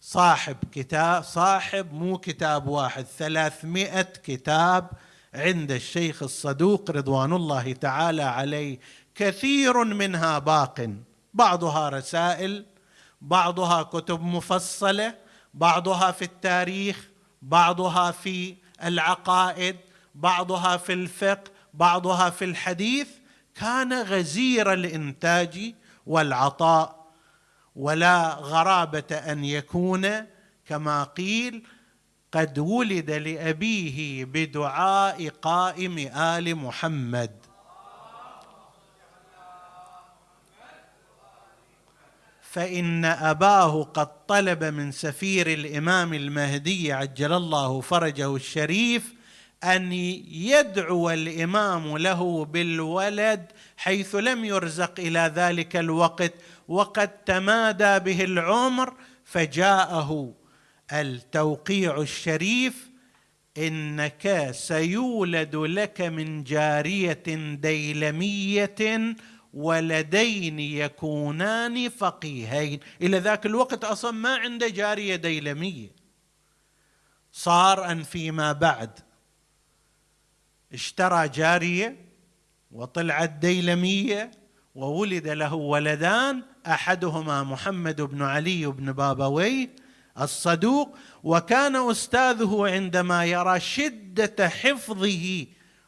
صاحب 0.00 0.56
كتاب 0.72 1.22
صاحب 1.22 1.94
مو 1.94 2.18
كتاب 2.18 2.68
واحد 2.68 3.04
ثلاثمائة 3.04 4.02
كتاب 4.02 4.90
عند 5.34 5.72
الشيخ 5.72 6.22
الصدوق 6.22 6.90
رضوان 6.90 7.32
الله 7.32 7.72
تعالى 7.72 8.22
عليه. 8.22 8.78
كثير 9.14 9.84
منها 9.84 10.38
باق 10.38 10.90
بعضها 11.34 11.88
رسائل 11.88 12.66
بعضها 13.20 13.82
كتب 13.82 14.20
مفصلة 14.22 15.14
بعضها 15.54 16.10
في 16.10 16.24
التاريخ 16.24 17.08
بعضها 17.42 18.10
في 18.10 18.54
العقائد 18.84 19.76
بعضها 20.14 20.76
في 20.76 20.92
الفقه 20.92 21.61
بعضها 21.74 22.30
في 22.30 22.44
الحديث 22.44 23.08
كان 23.54 23.92
غزير 23.92 24.72
الإنتاج 24.72 25.74
والعطاء 26.06 27.12
ولا 27.76 28.34
غرابة 28.34 29.16
أن 29.16 29.44
يكون 29.44 30.26
كما 30.66 31.04
قيل 31.04 31.66
قد 32.32 32.58
ولد 32.58 33.10
لأبيه 33.10 34.24
بدعاء 34.24 35.28
قائم 35.28 35.98
آل 36.16 36.56
محمد. 36.56 37.30
فإن 42.52 43.04
أباه 43.04 43.82
قد 43.82 44.26
طلب 44.26 44.64
من 44.64 44.92
سفير 44.92 45.46
الإمام 45.46 46.14
المهدي 46.14 46.92
عجل 46.92 47.32
الله 47.32 47.80
فرجه 47.80 48.36
الشريف 48.36 49.14
أن 49.64 49.92
يدعو 50.32 51.10
الإمام 51.10 51.98
له 51.98 52.44
بالولد 52.44 53.52
حيث 53.76 54.14
لم 54.14 54.44
يرزق 54.44 55.00
إلى 55.00 55.32
ذلك 55.34 55.76
الوقت 55.76 56.32
وقد 56.68 57.08
تمادى 57.08 57.98
به 57.98 58.24
العمر 58.24 58.94
فجاءه 59.24 60.34
التوقيع 60.92 62.00
الشريف 62.00 62.90
إنك 63.58 64.48
سيولد 64.50 65.56
لك 65.56 66.00
من 66.00 66.44
جارية 66.44 67.22
ديلمية 67.54 69.14
ولدين 69.54 70.60
يكونان 70.60 71.88
فقيهين. 71.88 72.80
إلى 73.02 73.18
ذاك 73.18 73.46
الوقت 73.46 73.84
أصلا 73.84 74.10
ما 74.10 74.36
عنده 74.36 74.68
جارية 74.68 75.16
ديلمية. 75.16 75.88
صار 77.32 77.90
أن 77.92 78.02
فيما 78.02 78.52
بعد 78.52 78.90
اشترى 80.74 81.28
جارية 81.28 81.96
وطلعت 82.70 83.30
ديلمية 83.30 84.30
وولد 84.74 85.28
له 85.28 85.54
ولدان 85.54 86.42
أحدهما 86.66 87.42
محمد 87.42 88.00
بن 88.00 88.22
علي 88.22 88.66
بن 88.66 88.92
بابويه 88.92 89.70
الصدوق 90.20 90.96
وكان 91.24 91.76
أستاذه 91.90 92.66
عندما 92.66 93.24
يرى 93.24 93.60
شدة 93.60 94.48
حفظه 94.48 95.46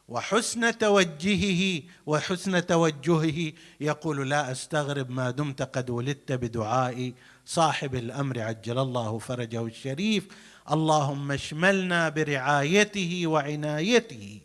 وحسن 0.08 0.78
توجهه 0.78 1.82
وحسن 2.06 2.66
توجهه 2.66 3.52
يقول 3.80 4.30
لا 4.30 4.52
أستغرب 4.52 5.10
ما 5.10 5.30
دمت 5.30 5.62
قد 5.62 5.90
ولدت 5.90 6.32
بدعاء 6.32 7.12
صاحب 7.46 7.94
الأمر 7.94 8.40
عجل 8.40 8.78
الله 8.78 9.18
فرجه 9.18 9.66
الشريف. 9.66 10.28
اللهم 10.70 11.32
اشملنا 11.32 12.08
برعايته 12.08 13.22
وعنايته. 13.26 14.40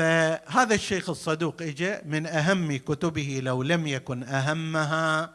فهذا 0.00 0.74
الشيخ 0.74 1.10
الصدوق 1.10 1.62
اجى 1.62 1.98
من 2.04 2.26
أهم 2.26 2.76
كتبه 2.76 3.40
لو 3.42 3.62
لم 3.62 3.86
يكن 3.86 4.22
أهمها 4.22 5.34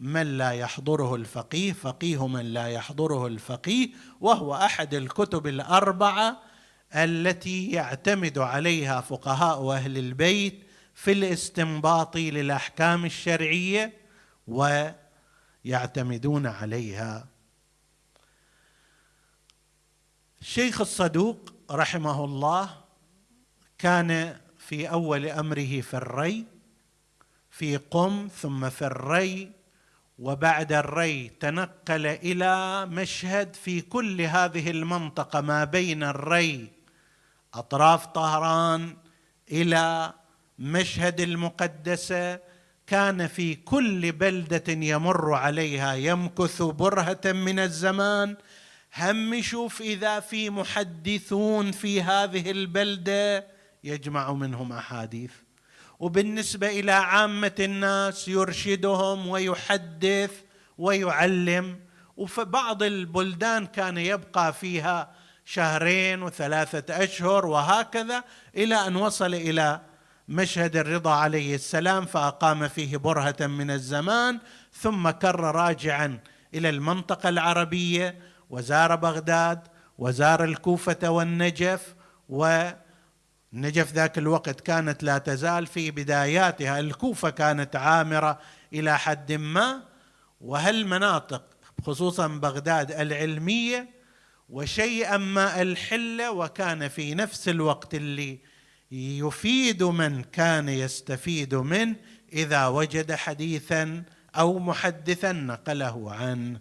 من 0.00 0.38
لا 0.38 0.50
يحضره 0.50 1.14
الفقيه 1.14 1.72
فقيه 1.72 2.26
من 2.26 2.44
لا 2.44 2.66
يحضره 2.66 3.26
الفقيه 3.26 3.88
وهو 4.20 4.54
أحد 4.54 4.94
الكتب 4.94 5.46
الأربعة 5.46 6.42
التي 6.94 7.70
يعتمد 7.70 8.38
عليها 8.38 9.00
فقهاء 9.00 9.72
أهل 9.72 9.98
البيت 9.98 10.66
في 10.94 11.12
الاستنباط 11.12 12.16
للأحكام 12.16 13.04
الشرعية 13.04 13.92
ويعتمدون 15.64 16.46
عليها. 16.46 17.28
الشيخ 20.40 20.80
الصدوق 20.80 21.54
رحمه 21.70 22.24
الله 22.24 22.81
كان 23.82 24.36
في 24.58 24.90
أول 24.90 25.26
أمره 25.26 25.80
في 25.80 25.94
الري 25.94 26.44
في 27.50 27.76
قم 27.76 28.28
ثم 28.40 28.70
في 28.70 28.82
الري 28.82 29.50
وبعد 30.18 30.72
الري 30.72 31.28
تنقل 31.40 32.06
إلى 32.06 32.86
مشهد 32.86 33.54
في 33.54 33.80
كل 33.80 34.20
هذه 34.20 34.70
المنطقة 34.70 35.40
ما 35.40 35.64
بين 35.64 36.02
الري 36.02 36.68
أطراف 37.54 38.06
طهران 38.06 38.96
إلى 39.52 40.12
مشهد 40.58 41.20
المقدسه 41.20 42.40
كان 42.86 43.26
في 43.26 43.54
كل 43.54 44.12
بلدة 44.12 44.72
يمر 44.72 45.34
عليها 45.34 45.94
يمكث 45.94 46.62
برهة 46.62 47.20
من 47.24 47.58
الزمان. 47.58 48.36
هم 48.96 49.34
يشوف 49.34 49.80
إذا 49.80 50.20
في 50.20 50.50
محدثون 50.50 51.72
في 51.72 52.02
هذه 52.02 52.50
البلدة. 52.50 53.51
يجمع 53.84 54.32
منهم 54.32 54.72
أحاديث. 54.72 55.32
وبالنسبة 55.98 56.68
إلى 56.80 56.92
عامة 56.92 57.52
الناس 57.60 58.28
يرشدهم 58.28 59.26
ويحدث 59.28 60.30
ويعلم. 60.78 61.80
وفي 62.16 62.44
بعض 62.44 62.82
البلدان 62.82 63.66
كان 63.66 63.98
يبقى 63.98 64.52
فيها 64.52 65.10
شهرين 65.44 66.22
وثلاثة 66.22 67.04
أشهر 67.04 67.46
وهكذا 67.46 68.24
إلى 68.56 68.74
أن 68.86 68.96
وصل 68.96 69.34
إلى 69.34 69.80
مشهد 70.28 70.76
الرضا 70.76 71.14
عليه 71.14 71.54
السلام 71.54 72.06
فأقام 72.06 72.68
فيه 72.68 72.96
برهة 72.96 73.36
من 73.40 73.70
الزمان 73.70 74.38
ثم 74.72 75.10
كر 75.10 75.40
راجعا 75.40 76.18
إلى 76.54 76.68
المنطقة 76.68 77.28
العربية 77.28 78.18
وزار 78.50 78.96
بغداد 78.96 79.60
وزار 79.98 80.44
الكوفة 80.44 81.10
والنجف 81.10 81.94
ونجف 83.52 83.92
ذاك 83.92 84.18
الوقت 84.18 84.60
كانت 84.60 85.02
لا 85.02 85.18
تزال 85.18 85.66
في 85.66 85.90
بداياتها. 85.90 86.80
الكوفة 86.80 87.30
كانت 87.30 87.76
عامرة 87.76 88.38
إلى 88.72 88.98
حد 88.98 89.32
ما 89.32 89.82
وهالمناطق 90.40 91.44
خصوصا 91.82 92.26
بغداد 92.26 92.92
العلمية 92.92 93.88
وشيئا 94.48 95.16
ما 95.16 95.62
الحلة 95.62 96.30
وكان 96.30 96.88
في 96.88 97.14
نفس 97.14 97.48
الوقت 97.48 97.94
اللي 97.94 98.38
يفيد 98.92 99.82
من 99.82 100.22
كان 100.22 100.68
يستفيد 100.68 101.54
منه 101.54 101.96
إذا 102.32 102.66
وجد 102.66 103.12
حديثا 103.12 104.02
أو 104.34 104.58
محدثا 104.58 105.32
نقله 105.32 106.12
عنه 106.12 106.60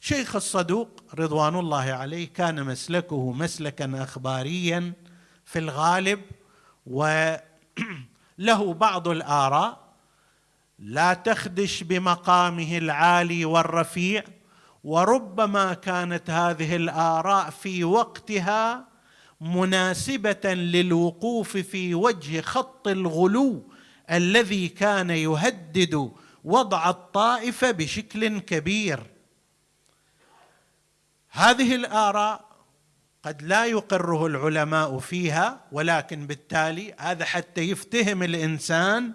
شيخ 0.00 0.36
الصدوق 0.36 1.00
رضوان 1.14 1.58
الله 1.58 1.92
عليه 1.92 2.32
كان 2.32 2.64
مسلكه 2.64 3.32
مسلكا 3.32 4.02
اخباريا 4.02 4.92
في 5.46 5.58
الغالب 5.58 6.20
وله 6.86 8.74
بعض 8.80 9.08
الآراء. 9.08 9.86
لا 10.78 11.14
تخدش 11.14 11.82
بمقامه 11.82 12.78
العالي 12.78 13.44
والرفيع 13.44 14.24
وربما 14.84 15.74
كانت 15.74 16.30
هذه 16.30 16.76
الآراء 16.76 17.50
في 17.50 17.84
وقتها 17.84 18.88
مناسبة 19.40 20.54
للوقوف 20.54 21.56
في 21.56 21.94
وجه 21.94 22.40
خط 22.40 22.88
الغلو 22.88 23.72
الذي 24.10 24.68
كان 24.68 25.10
يهدد 25.10 26.12
وضع 26.44 26.90
الطائفه 26.90 27.70
بشكل 27.70 28.38
كبير. 28.38 29.02
هذه 31.30 31.74
الآراء 31.74 32.45
قد 33.26 33.42
لا 33.42 33.66
يقره 33.66 34.26
العلماء 34.26 34.98
فيها 34.98 35.60
ولكن 35.72 36.26
بالتالي 36.26 36.94
هذا 36.98 37.24
حتى 37.24 37.60
يفتهم 37.60 38.22
الإنسان 38.22 39.12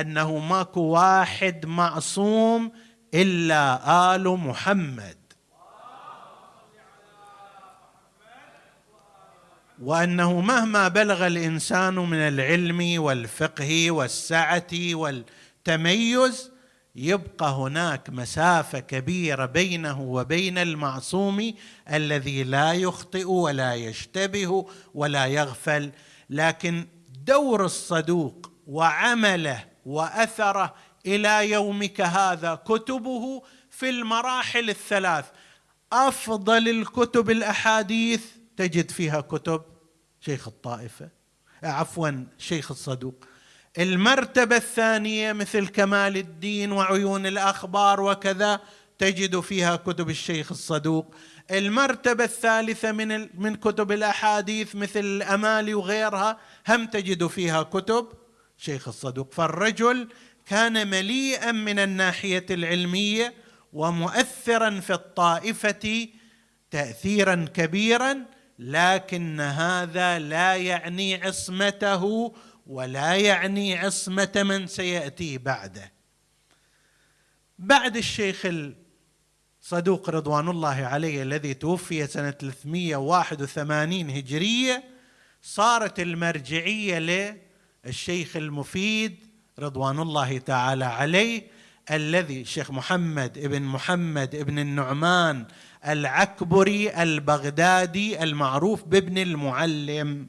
أنه 0.00 0.38
ماكو 0.38 0.80
واحد 0.80 1.66
معصوم 1.66 2.72
إلا 3.14 4.14
آل 4.14 4.28
محمد. 4.28 5.16
وأنه 9.82 10.40
مهما 10.40 10.88
بلغ 10.88 11.26
الإنسان 11.26 11.94
من 11.94 12.18
العلم 12.18 13.02
والفقه 13.02 13.90
والسعة 13.90 14.72
والتميز 14.72 16.50
يبقى 16.96 17.50
هناك 17.50 18.10
مسافة 18.10 18.78
كبيرة 18.80 19.46
بينه 19.46 20.00
وبين 20.00 20.58
المعصوم 20.58 21.54
الذي 21.92 22.44
لا 22.44 22.72
يخطئ 22.72 23.24
ولا 23.24 23.74
يشتبه 23.74 24.66
ولا 24.94 25.26
يغفل 25.26 25.92
لكن 26.30 26.86
دور 27.26 27.64
الصدوق 27.64 28.52
وعمله 28.66 29.64
وأثره 29.86 30.74
إلى 31.06 31.50
يومك 31.50 32.00
هذا 32.00 32.54
كتبه 32.54 33.42
في 33.70 33.90
المراحل 33.90 34.70
الثلاث. 34.70 35.24
أفضل 35.92 36.68
الكتب 36.68 37.30
الأحاديث 37.30 38.24
تجد 38.56 38.90
فيها 38.90 39.20
كتب 39.20 39.62
شيخ 40.20 40.48
الطائفة 40.48 41.08
عفوا 41.62 42.24
شيخ 42.38 42.70
الصدوق. 42.70 43.24
المرتبة 43.78 44.56
الثانية 44.56 45.32
مثل 45.32 45.68
كمال 45.68 46.16
الدين 46.16 46.72
وعيون 46.72 47.26
الأخبار 47.26 48.00
وكذا 48.00 48.60
تجد 48.98 49.40
فيها 49.40 49.76
كتب 49.76 50.10
الشيخ 50.10 50.50
الصدوق. 50.50 51.14
المرتبة 51.50 52.24
الثالثة 52.24 52.92
من 52.92 53.28
من 53.40 53.54
كتب 53.54 53.92
الأحاديث 53.92 54.76
مثل 54.76 55.00
الأمالي 55.00 55.74
وغيرها 55.74 56.38
هم 56.68 56.86
تجد 56.86 57.26
فيها 57.26 57.62
كتب 57.62 58.08
شيخ 58.58 58.88
الصدوق. 58.88 59.32
فالرجل 59.32 60.08
كان 60.46 60.90
مليئا 60.90 61.52
من 61.52 61.78
الناحية 61.78 62.46
العلمية 62.50 63.34
ومؤثرا 63.72 64.80
في 64.80 64.92
الطائفة 64.92 66.08
تاثيرا 66.70 67.46
كبيرا 67.54 68.24
لكن 68.58 69.40
هذا 69.40 70.18
لا 70.18 70.56
يعني 70.56 71.14
عصمته 71.22 72.34
ولا 72.66 73.16
يعني 73.16 73.78
عصمة 73.78 74.32
من 74.36 74.66
سيأتي 74.66 75.38
بعده. 75.38 75.92
بعد 77.58 77.96
الشيخ 77.96 78.46
الصدوق 79.62 80.10
رضوان 80.10 80.48
الله 80.48 80.74
عليه 80.86 81.22
الذي 81.22 81.54
توفي 81.54 82.06
سنة 82.06 82.30
381 82.30 84.10
هجرية 84.10 84.84
صارت 85.42 86.00
المرجعية 86.00 86.98
للشيخ 87.84 88.36
المفيد 88.36 89.26
رضوان 89.58 89.98
الله 90.00 90.38
تعالى 90.38 90.84
عليه 90.84 91.46
الذي 91.90 92.40
الشيخ 92.40 92.70
محمد 92.70 93.38
ابن 93.38 93.62
محمد 93.62 94.34
ابن 94.34 94.58
النعمان 94.58 95.46
العكبري 95.86 97.02
البغدادي 97.02 98.22
المعروف 98.22 98.84
بابن 98.84 99.18
المعلم 99.18 100.28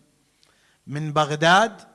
من 0.87 1.13
بغداد. 1.13 1.94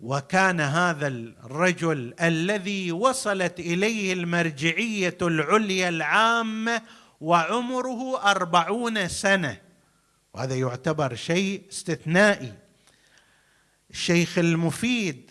وكان 0.00 0.60
هذا 0.60 1.06
الرجل 1.06 2.14
الذي 2.22 2.92
وصلت 2.92 3.60
إليه 3.60 4.12
المرجعية 4.12 5.18
العليا 5.22 5.88
العامه 5.88 6.82
وعمره 7.20 8.22
أربعون 8.30 9.08
سنة. 9.08 9.60
وهذا 10.34 10.54
يعتبر 10.54 11.14
شيء 11.14 11.62
استثنائي. 11.70 12.52
الشيخ 13.90 14.38
المفيد 14.38 15.30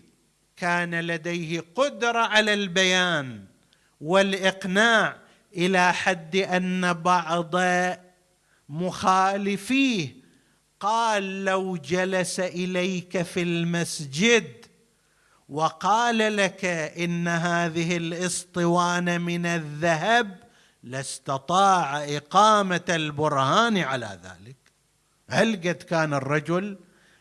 كان 0.57 0.99
لديه 0.99 1.63
قدرة 1.75 2.19
على 2.19 2.53
البيان 2.53 3.45
والإقناع 4.01 5.17
إلى 5.55 5.93
حد 5.93 6.35
أن 6.35 6.93
بعض 6.93 7.55
مخالفيه 8.69 10.15
قال 10.79 11.45
لو 11.45 11.77
جلس 11.77 12.39
إليك 12.39 13.21
في 13.21 13.41
المسجد 13.41 14.58
وقال 15.49 16.37
لك 16.37 16.65
إن 16.99 17.27
هذه 17.27 17.97
الاسطوانه 17.97 19.17
من 19.17 19.45
الذهب 19.45 20.39
لاستطاع 20.83 22.03
إقامة 22.03 22.81
البرهان 22.89 23.77
على 23.77 24.19
ذلك. 24.23 24.55
هل 25.29 25.55
قد 25.55 25.83
كان 25.83 26.13
الرجل 26.13 26.77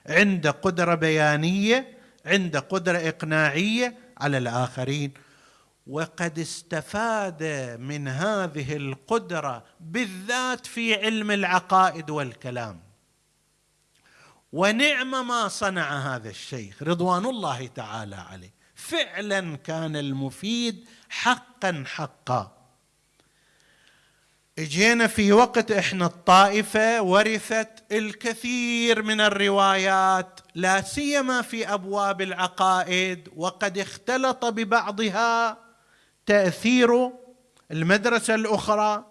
عنده 0.07 0.51
قدرة 0.51 0.95
بيانية 0.95 1.99
عنده 2.27 2.61
قدرة 2.61 2.99
إقناعية 2.99 3.99
على 4.19 4.39
الآخرين؟ 4.39 5.13
وقد 5.87 6.39
استفاد 6.39 7.43
من 7.81 8.09
هذه 8.09 8.77
القدرة 8.77 9.65
بالذات 9.81 10.67
في 10.67 10.95
علم 10.95 11.31
العقائد 11.31 12.11
والكلام. 12.11 12.88
ونعم 14.53 15.29
ما 15.29 15.49
صنع 15.49 16.15
هذا 16.15 16.31
الشيخ 16.31 16.83
رضوان 16.83 17.27
الله 17.27 17.67
تعالى 17.67 18.17
عليه. 18.17 18.55
فعلا 18.75 19.57
كان 19.57 19.97
المفيد 19.97 20.89
حقا 21.09 21.85
حقا. 21.87 22.59
اجينا 24.59 25.07
في 25.07 25.33
وقت 25.33 25.71
إحنا 25.71 26.07
الطائفة 26.07 27.03
ورثت 27.03 27.85
الكثير 27.93 29.03
من 29.03 29.21
الروايات 29.21 30.41
لا 30.55 30.81
سيما 30.81 31.43
في 31.43 31.73
أبواب 31.75 32.23
العقائد 32.23 33.29
وقد 33.37 33.79
اختلط 33.79 34.45
ببعضها 34.45 35.59
تأثير 36.27 37.11
المدرسة 37.71 38.35
الأخرى 38.35 39.05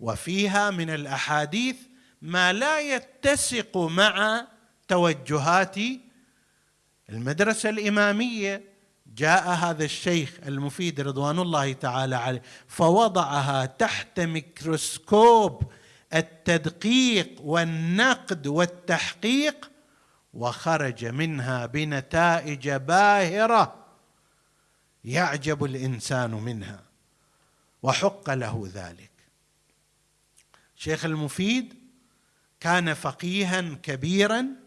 وفيها 0.00 0.70
من 0.70 0.90
الأحاديث 0.90 1.76
ما 2.22 2.52
لا 2.52 2.80
يتسق 2.80 3.76
مع 3.76 4.46
توجهات 4.90 5.76
المدرسة 7.10 7.68
الإمامية. 7.68 8.70
جاء 9.16 9.48
هذا 9.48 9.84
الشيخ 9.84 10.38
المفيد 10.46 11.00
رضوان 11.00 11.38
الله 11.38 11.72
تعالى 11.72 12.16
عليه 12.16 12.42
فوضعها 12.68 13.66
تحت 13.66 14.20
ميكروسكوب 14.20 15.72
التدقيق 16.14 17.40
والنقد 17.40 18.46
والتحقيق 18.46 19.70
وخرج 20.34 21.04
منها 21.04 21.66
بنتائج 21.66 22.70
باهرة 22.70 23.86
يعجب 25.04 25.64
الإنسان 25.64 26.30
منها 26.30 26.82
وحق 27.82 28.30
له 28.30 28.70
ذلك. 28.74 29.10
شيخ 30.76 31.04
المفيد 31.04 31.74
كان 32.60 32.94
فقيها 32.94 33.60
كبيرا 33.60 34.59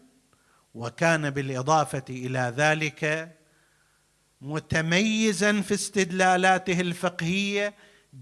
وكان 0.74 1.30
بالإضافة 1.30 2.04
إلى 2.10 2.54
ذلك 2.56 3.32
متميزا 4.40 5.60
في 5.60 5.74
استدلالاته 5.74 6.80
الفقهية 6.80 7.74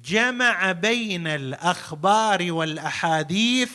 جمع 0.04 0.72
بين 0.72 1.26
الأخبار 1.26 2.52
والأحاديث 2.52 3.72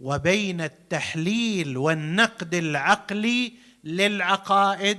وبين 0.00 0.60
التحليل 0.60 1.76
والنقد 1.76 2.54
العقلي 2.54 3.52
للعقائد 3.84 4.98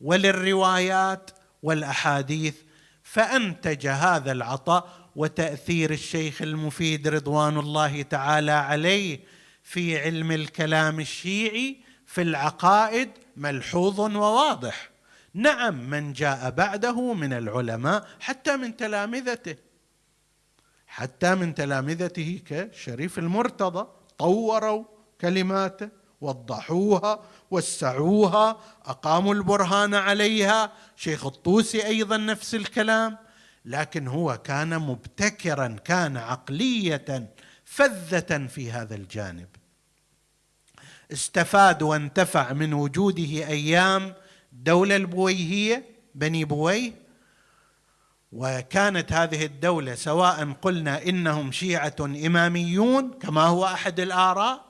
وللروايات 0.00 1.30
والأحاديث. 1.62 2.54
فأنتج 3.02 3.86
هذا 3.86 4.32
العطاء 4.32 5.10
وتأثير 5.16 5.90
الشيخ 5.90 6.42
المفيد 6.42 7.08
رضوان 7.08 7.58
الله 7.58 8.02
تعالى 8.02 8.52
عليه 8.52 9.20
في 9.62 9.98
علم 9.98 10.32
الكلام 10.32 11.00
الشيعي 11.00 11.87
في 12.08 12.22
العقائد 12.22 13.10
ملحوظ 13.36 14.00
وواضح. 14.00 14.90
نعم 15.34 15.90
من 15.90 16.12
جاء 16.12 16.50
بعده 16.50 17.12
من 17.12 17.32
العلماء 17.32 18.08
حتى 18.20 18.56
من 18.56 18.76
تلامذته. 18.76 19.56
حتى 20.86 21.34
من 21.34 21.54
تلامذته 21.54 22.42
كشريف 22.46 23.18
المرتضى 23.18 23.88
طوروا 24.18 24.84
كلماته 25.20 25.88
وضحوها 26.20 27.20
وسعوها 27.50 28.60
أقاموا 28.84 29.34
البرهان 29.34 29.94
عليها. 29.94 30.72
شيخ 30.96 31.26
الطوسي 31.26 31.86
أيضا 31.86 32.16
نفس 32.16 32.54
الكلام. 32.54 33.18
لكن 33.64 34.08
هو 34.08 34.38
كان 34.38 34.78
مبتكرا 34.78 35.76
كان 35.84 36.16
عقلية 36.16 37.34
فذة 37.64 38.46
في 38.46 38.72
هذا 38.72 38.94
الجانب. 38.94 39.48
استفاد 41.12 41.82
وانتفع 41.82 42.52
من 42.52 42.72
وجوده 42.72 43.22
أيام 43.48 44.14
الدولة 44.52 44.96
البويهية 44.96 45.84
بني 46.14 46.44
بويه 46.44 46.92
وكانت 48.32 49.12
هذه 49.12 49.44
الدولة 49.44 49.94
سواء 49.94 50.52
قلنا 50.62 51.02
إنهم 51.02 51.52
شيعة 51.52 51.96
إماميون 52.00 53.10
كما 53.10 53.42
هو 53.42 53.64
أحد 53.64 54.00
الآراء 54.00 54.64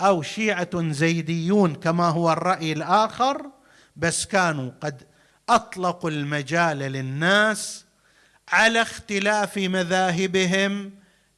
أو 0.00 0.22
شيعة 0.22 0.92
زيديون 0.92 1.74
كما 1.74 2.08
هو 2.08 2.32
الرأي 2.32 2.72
الآخر 2.72 3.46
بس 3.96 4.26
كانوا 4.26 4.70
قد 4.80 5.02
أطلقوا 5.48 6.10
المجال 6.10 6.78
للناس 6.78 7.84
على 8.48 8.82
اختلاف 8.82 9.58
مذاهبهم 9.58 10.92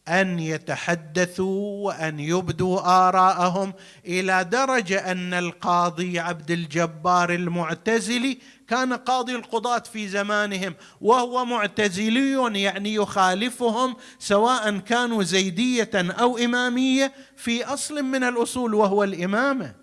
أن 0.08 0.38
يتحدثوا 0.38 1.86
وأن 1.86 2.20
يبدوا 2.20 2.80
آراءهم 3.08 3.72
إلى 4.06 4.44
درجة 4.44 5.12
أن 5.12 5.34
القاضي 5.34 6.18
عبد 6.18 6.50
الجبار 6.50 7.34
المعتزلي 7.34 8.38
كان 8.68 8.92
قاضي 8.92 9.34
القضاة 9.34 9.78
في 9.78 10.08
زمانهم 10.08 10.74
وهو 11.00 11.44
معتزلي 11.44 12.60
يعني 12.62 12.94
يخالفهم 12.94 13.96
سواء 14.18 14.78
كانوا 14.78 15.22
زيدية 15.22 15.90
أو 15.94 16.38
إمامية 16.38 17.12
في 17.36 17.64
أصل 17.64 18.02
من 18.02 18.24
الأصول 18.24 18.74
وهو 18.74 19.04
الإمامة. 19.04 19.74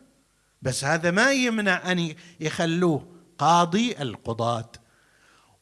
بس 0.62 0.84
هذا 0.84 1.12
ما 1.12 1.32
يمنع 1.32 1.92
أن 1.92 2.16
يخلوه 2.40 3.08
قاضي 3.38 3.96
القضاة. 4.02 4.72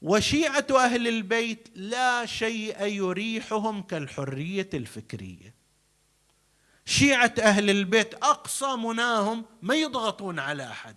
وشيعة 0.03 0.65
أهل 0.71 1.07
البيت 1.07 1.67
لا 1.75 2.25
شيء 2.25 2.85
يريحهم 2.85 3.81
كالحرية 3.81 4.69
الفكرية. 4.73 5.53
شيعة 6.85 7.33
أهل 7.39 7.69
البيت 7.69 8.13
أقصى 8.13 8.75
مناهم 8.75 9.45
ما 9.61 9.75
يضغطون 9.75 10.39
على 10.39 10.67
أحد 10.67 10.95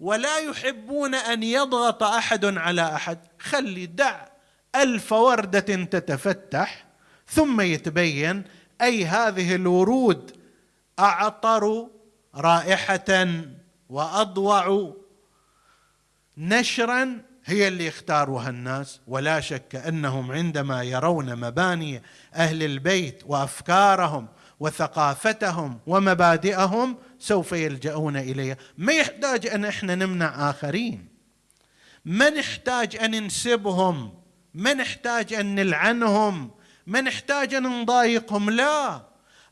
ولا 0.00 0.38
يحبون 0.38 1.14
أن 1.14 1.42
يضغط 1.42 2.02
أحد 2.02 2.44
على 2.44 2.94
أحد. 2.94 3.18
خلي 3.38 3.86
دع 3.86 4.28
ألف 4.74 5.12
وردة 5.12 5.84
تتفتح 5.84 6.86
ثم 7.26 7.60
يتبين 7.60 8.44
أي 8.82 9.04
هذه 9.04 9.54
الورود 9.54 10.40
أعطر 10.98 11.88
رائحة 12.34 13.26
وأضوع 13.88 14.94
نشرا 16.38 17.29
هي 17.50 17.68
اللي 17.68 17.88
اختاروها 17.88 18.50
الناس 18.50 19.00
ولا 19.06 19.40
شك 19.40 19.76
أنهم 19.76 20.32
عندما 20.32 20.82
يرون 20.82 21.36
مباني 21.36 22.02
أهل 22.34 22.62
البيت 22.62 23.22
وأفكارهم 23.26 24.28
وثقافتهم 24.60 25.78
ومبادئهم 25.86 26.96
سوف 27.18 27.52
يلجؤون 27.52 28.16
إليها. 28.16 28.56
ما 28.78 28.92
يحتاج 28.92 29.46
أن 29.46 29.64
إحنا 29.64 29.94
نمنع 29.94 30.50
آخرين. 30.50 31.08
ما 32.04 32.30
نحتاج 32.30 32.96
أن 32.96 33.10
ننسبهم 33.10 34.14
ما 34.54 34.74
نحتاج 34.74 35.34
أن 35.34 35.54
نلعنهم. 35.54 36.50
ما 36.86 37.00
نحتاج 37.00 37.54
أن 37.54 37.82
نضايقهم. 37.82 38.50
لا. 38.50 39.02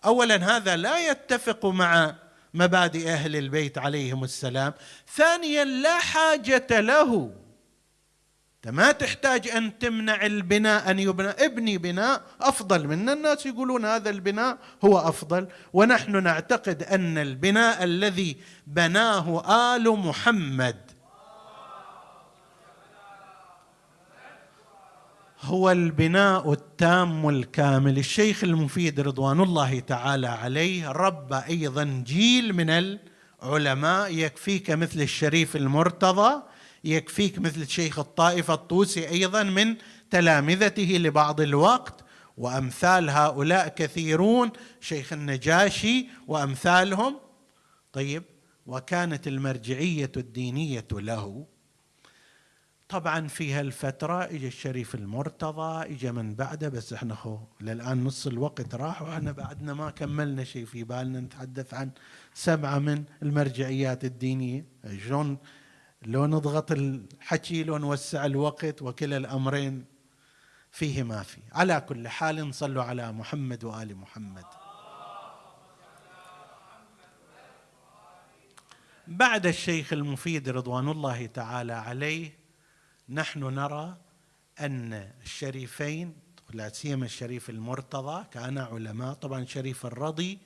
اولا 0.04 0.56
هذا 0.56 0.76
لا 0.76 1.10
يتفق 1.10 1.66
مع 1.66 2.14
مبادئ 2.54 3.10
أهل 3.10 3.36
البيت 3.36 3.78
عليهم 3.78 4.24
السلام. 4.24 4.74
ثانيا 5.16 5.64
لا 5.64 5.98
حاجة 5.98 6.80
له. 6.80 7.32
ما 8.66 8.92
تحتاج 8.92 9.48
أن 9.48 9.78
تمنع 9.78 10.26
البناء 10.26 10.90
أن 10.90 10.98
يبنى 10.98 11.28
ابني 11.28 11.78
بناء 11.78 12.22
أفضل 12.40 12.86
من 12.86 13.08
الناس 13.08 13.46
يقولون 13.46 13.84
هذا 13.84 14.10
البناء 14.10 14.58
هو 14.84 14.98
أفضل. 14.98 15.48
ونحن 15.72 16.22
نعتقد 16.22 16.82
أن 16.82 17.18
البناء 17.18 17.84
الذي 17.84 18.36
بناه 18.66 19.42
آل 19.76 19.90
محمد 19.90 20.76
هو 25.40 25.70
البناء 25.70 26.52
التام 26.52 27.28
الكامل 27.28 27.98
الشيخ 27.98 28.44
المفيد 28.44 29.00
رضوان 29.00 29.40
الله 29.40 29.80
تعالى 29.80 30.26
عليه 30.26 30.88
ربى 30.88 31.36
أيضا 31.48 32.02
جيل 32.06 32.52
من 32.52 32.98
العلماء 33.42 34.14
يكفيك 34.14 34.70
مثل 34.70 35.00
الشريف 35.00 35.56
المرتضى 35.56 36.42
يكفيك 36.84 37.38
مثل 37.38 37.68
شيخ 37.68 37.98
الطائفة 37.98 38.54
الطوسي 38.54 39.08
أيضا 39.08 39.42
من 39.42 39.76
تلامذته 40.10 40.96
لبعض 41.00 41.40
الوقت 41.40 42.04
وأمثال 42.36 43.10
هؤلاء 43.10 43.68
كثيرون 43.68 44.50
شيخ 44.80 45.12
النجاشي 45.12 46.06
وأمثالهم. 46.26 47.16
طيب 47.92 48.22
وكانت 48.66 49.28
المرجعية 49.28 50.12
الدينية 50.16 50.86
له. 50.92 51.46
طبعا 52.88 53.28
في 53.28 53.52
هالفترة 53.52 54.24
اجى 54.24 54.46
الشريف 54.46 54.94
المرتضى 54.94 55.94
اجى 55.94 56.12
من 56.12 56.34
بعده 56.34 56.68
بس 56.68 56.92
إحنا 56.92 57.14
خو 57.14 57.38
للآن 57.60 58.04
نص 58.04 58.26
الوقت 58.26 58.74
راح 58.74 59.02
وإحنا 59.02 59.32
بعدنا 59.32 59.74
ما 59.74 59.90
كملنا 59.90 60.44
شيء 60.44 60.64
في 60.64 60.84
بالنا 60.84 61.20
نتحدث 61.20 61.74
عن 61.74 61.90
سبعة 62.34 62.78
من 62.78 63.04
المرجعيات 63.22 64.04
الدينية. 64.04 64.64
شلون 65.06 65.38
لو 66.02 66.26
نضغط 66.26 66.72
الحكي 66.72 67.64
لو 67.64 67.78
نوسع 67.78 68.26
الوقت 68.26 68.82
وكلا 68.82 69.16
الأمرين 69.16 69.84
فيه 70.70 71.02
ما 71.02 71.22
في. 71.22 71.40
على 71.52 71.80
كل 71.80 72.08
حال 72.08 72.54
صلوا 72.54 72.82
على 72.82 73.12
محمد 73.12 73.64
وآل 73.64 73.96
محمد. 73.96 74.44
بعد 79.06 79.46
الشيخ 79.46 79.92
المفيد 79.92 80.48
رضوان 80.48 80.88
الله 80.88 81.26
تعالى 81.26 81.72
عليه 81.72 82.38
نحن 83.08 83.44
نرى 83.44 83.96
أن 84.60 84.92
الشريفين 85.22 86.16
لا 86.54 86.68
سيما 86.68 87.04
الشريف 87.04 87.50
المرتضى 87.50 88.24
كان 88.30 88.58
علماء 88.58 89.14
طبعا 89.14 89.44
شريف 89.44 89.86
الرضي 89.86 90.38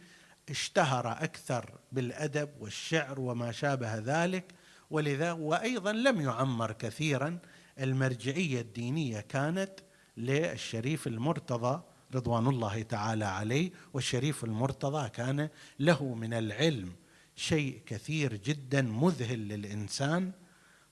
اشتهر 0.51 1.13
أكثر 1.13 1.71
بالأدب 1.93 2.51
والشعر 2.61 3.21
وما 3.21 3.53
شابه 3.53 3.95
ذلك 3.95 4.45
ولذا 4.93 5.33
وأيضا 5.33 5.93
لم 5.93 6.21
يعمر 6.21 6.73
كثيرا 6.73 7.39
المرجعية 7.81 8.61
الدينية 8.61 9.21
كانت 9.21 9.81
للشريف 10.17 11.07
المرتضى 11.07 11.83
رضوان 12.15 12.47
الله 12.47 12.83
تعالى 12.83 13.25
عليه 13.25 13.71
والشريف 13.93 14.45
المرتضى 14.45 15.09
كان 15.09 15.49
له 15.79 16.15
من 16.15 16.35
العلم 16.35 16.93
شيء 17.37 17.83
كثير 17.87 18.37
جدا 18.37 18.83
مذهل 18.83 19.39
للإنسان. 19.49 20.33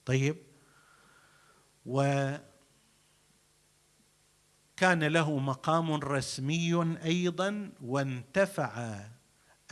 طيب 0.04 0.36
وكان 1.86 2.42
له 4.88 5.38
مقام 5.38 5.92
رسمي 5.92 6.96
أيضا 7.04 7.72
وانتفع 7.82 9.00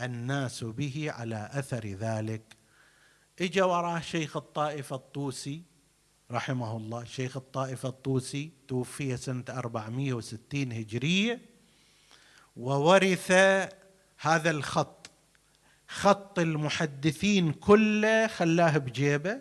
الناس 0.00 0.64
به 0.64 1.06
على 1.12 1.50
أثر 1.52 1.86
ذلك. 1.86 2.57
إجا 3.40 3.64
وراه 3.64 4.00
شيخ 4.00 4.36
الطائفة 4.36 4.96
الطوسي 4.96 5.62
رحمه 6.30 6.76
الله 6.76 7.04
شيخ 7.04 7.36
الطائفة 7.36 7.88
الطوسي 7.88 8.50
توفي 8.68 9.16
سنة 9.16 9.44
460 9.48 10.72
هجرية 10.72 11.40
وورث 12.56 13.32
هذا 14.18 14.50
الخط. 14.50 15.10
خط 15.88 16.38
المحدثين 16.38 17.52
كله 17.52 18.26
خلاه 18.26 18.78
بجيبه 18.78 19.40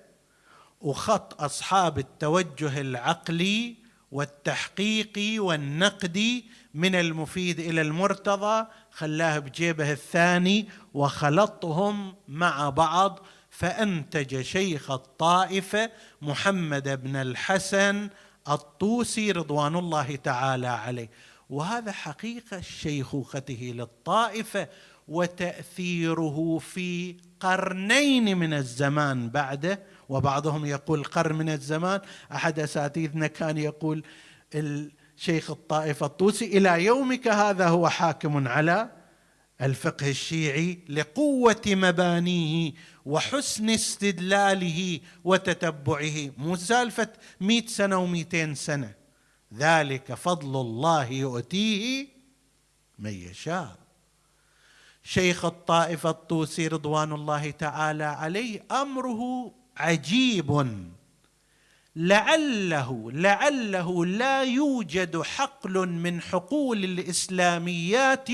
وخط 0.82 1.41
أصحاب 1.41 2.00
التوجه 2.00 2.82
العقلي 2.82 3.76
والتحقيقي 4.12 5.39
والنقدي 5.39 6.45
من 6.74 6.95
المفيد 6.95 7.60
إلى 7.60 7.82
المرتضى 7.82 8.68
خلاه 8.91 9.39
بجيبه 9.39 9.91
الثاني 9.91 10.70
وخلطهم 10.93 12.16
مع 12.28 12.70
بعض 12.70 13.20
فأنتج 13.58 14.41
شيخ 14.41 14.91
الطائفه 14.91 15.91
محمد 16.22 17.03
بن 17.03 17.16
الحسن 17.16 18.10
الطوسي 18.49 19.32
رضوان 19.32 19.76
الله 19.76 20.16
تعالى 20.16 20.68
عليه. 20.68 21.10
وهذا 21.49 21.91
حقيقة 21.91 22.62
شيخوخته 22.62 23.74
للطائفه 23.76 24.68
وتأثيره 25.08 26.58
في 26.58 27.16
قرنين 27.39 28.38
من 28.38 28.53
الزمان 28.53 29.30
بعده 29.30 29.80
وبعضهم 30.10 30.66
يقول 30.66 31.03
قرن 31.03 31.36
من 31.36 31.49
الزمان. 31.49 32.01
أحد 32.32 32.60
أساتذتنا 32.60 33.28
كان 33.28 33.58
يقول 33.58 34.03
الشيخ 34.55 35.51
الطائفه 35.51 36.05
الطوسي 36.05 36.45
إلى 36.45 36.86
يومك 36.86 37.28
هذا 37.28 37.68
هو 37.68 37.89
حاكم 37.89 38.47
على 38.47 38.97
الفقه 39.62 40.10
الشيعي 40.10 40.80
لقوة 40.89 41.62
مبانيه 41.68 42.74
وحسن 43.05 43.70
استدلاله 43.70 44.99
وتتبعه. 45.24 46.32
مو 46.38 46.55
سالفة 46.55 47.10
مئة 47.41 47.68
سنة 47.68 47.97
ومئتين 47.97 48.55
سنة. 48.55 48.93
ذلك 49.53 50.14
فضل 50.14 50.62
الله 50.62 51.12
يؤتيه 51.12 52.08
من 52.99 53.14
يشاء. 53.14 53.78
شيخ 55.03 55.45
الطائفة 55.45 56.10
الطوسي 56.10 56.68
رضوان 56.68 57.14
الله 57.14 57.51
تعالى 57.51 58.03
عليه 58.03 58.64
أمره 58.72 59.51
عجيب. 59.78 60.68
لعله 61.95 63.12
لعله 63.12 64.05
لا 64.05 64.43
يوجد 64.43 65.22
حقل 65.22 65.89
من 65.89 66.22
حقول 66.22 66.84
الإسلاميات 66.84 68.30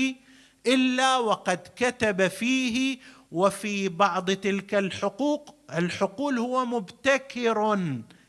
إلا 0.66 1.16
وقد 1.16 1.68
كتب 1.76 2.28
فيه 2.28 2.98
وفي 3.32 3.88
بعض 3.88 4.30
تلك 4.30 4.74
الحقوق 4.74 5.54
الحقول 5.74 6.38
هو 6.38 6.64
مبتكر 6.64 7.74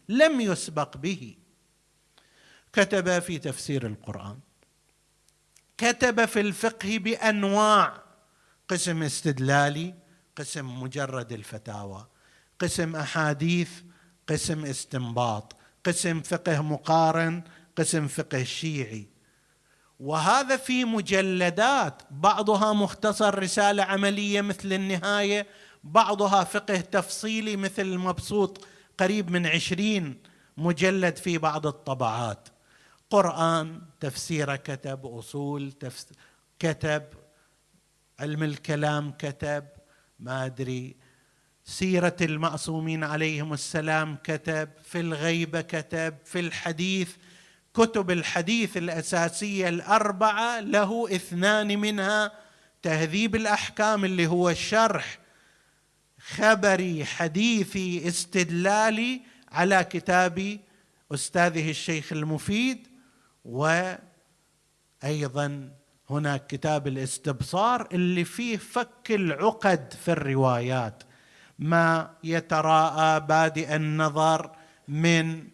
لم 0.09 0.41
يسبق 0.41 0.97
به. 0.97 1.35
كتب 2.73 3.19
في 3.19 3.37
تفسير 3.37 3.87
القرآن. 3.87 4.39
كتب 5.77 6.25
في 6.25 6.39
الفقه 6.39 6.97
بأنواع 6.97 8.03
قسم 8.67 9.03
استدلالي 9.03 9.93
قسم 10.35 10.81
مجرد 10.81 11.31
الفتاوى 11.31 12.07
قسم 12.59 12.95
أحاديث 12.95 13.69
قسم 14.27 14.65
استنباط 14.65 15.55
قسم 15.83 16.21
فقه 16.21 16.61
مقارن 16.61 17.43
قسم 17.75 18.07
فقه 18.07 18.43
شيعي. 18.43 19.14
وهذا 19.99 20.57
في 20.57 20.85
مجلدات 20.85 22.01
بعضها 22.11 22.73
مختصر 22.73 23.39
رسالة 23.39 23.83
عملية 23.83 24.41
مثل 24.41 24.73
النهاية 24.73 25.47
بعضها 25.83 26.43
فقه 26.43 26.75
تفصيلي 26.75 27.55
مثل 27.55 27.81
المبسوط 27.81 28.65
قريب 28.97 29.31
من 29.31 29.47
عشرين 29.47 30.21
مجلد 30.57 31.15
في 31.15 31.37
بعض 31.37 31.67
الطبعات. 31.67 32.47
قرآن 33.09 33.81
تفسير 33.99 34.55
كتب 34.55 35.05
أصول 35.05 35.71
تفس... 35.71 36.07
كتب 36.59 37.03
علم 38.19 38.43
الكلام 38.43 39.11
كتب 39.11 39.65
ما 40.19 40.45
أدري 40.45 40.95
سيرة 41.65 42.15
المعصومين 42.21 43.03
عليهم 43.03 43.53
السلام 43.53 44.17
كتب 44.23 44.69
في 44.83 44.99
الغيبة 44.99 45.61
كتب 45.61 46.17
في 46.25 46.39
الحديث 46.39 47.15
كتب 47.75 48.11
الحديث 48.11 48.77
الأساسية 48.77 49.69
الأربعة 49.69 50.59
له 50.59 51.15
اثنان 51.15 51.79
منها 51.79 52.31
تهذيب 52.81 53.35
الأحكام 53.35 54.05
اللي 54.05 54.27
هو 54.27 54.49
الشرح 54.49 55.19
خبري 56.19 57.05
حديثي 57.05 58.07
استدلالي 58.07 59.21
على 59.51 59.83
كتاب 59.83 60.59
أستاذه 61.13 61.69
الشيخ 61.69 62.13
المفيد 62.13 62.87
وأيضا 63.45 63.99
هناك 66.09 66.47
كتاب 66.47 66.87
الاستبصار 66.87 67.87
اللي 67.91 68.25
فيه 68.25 68.57
فك 68.57 69.07
العقد 69.09 69.93
في 70.05 70.11
الروايات. 70.11 71.03
ما 71.59 72.11
يتراءى 72.23 73.19
بادئ 73.19 73.75
النظر 73.75 74.51
من 74.87 75.47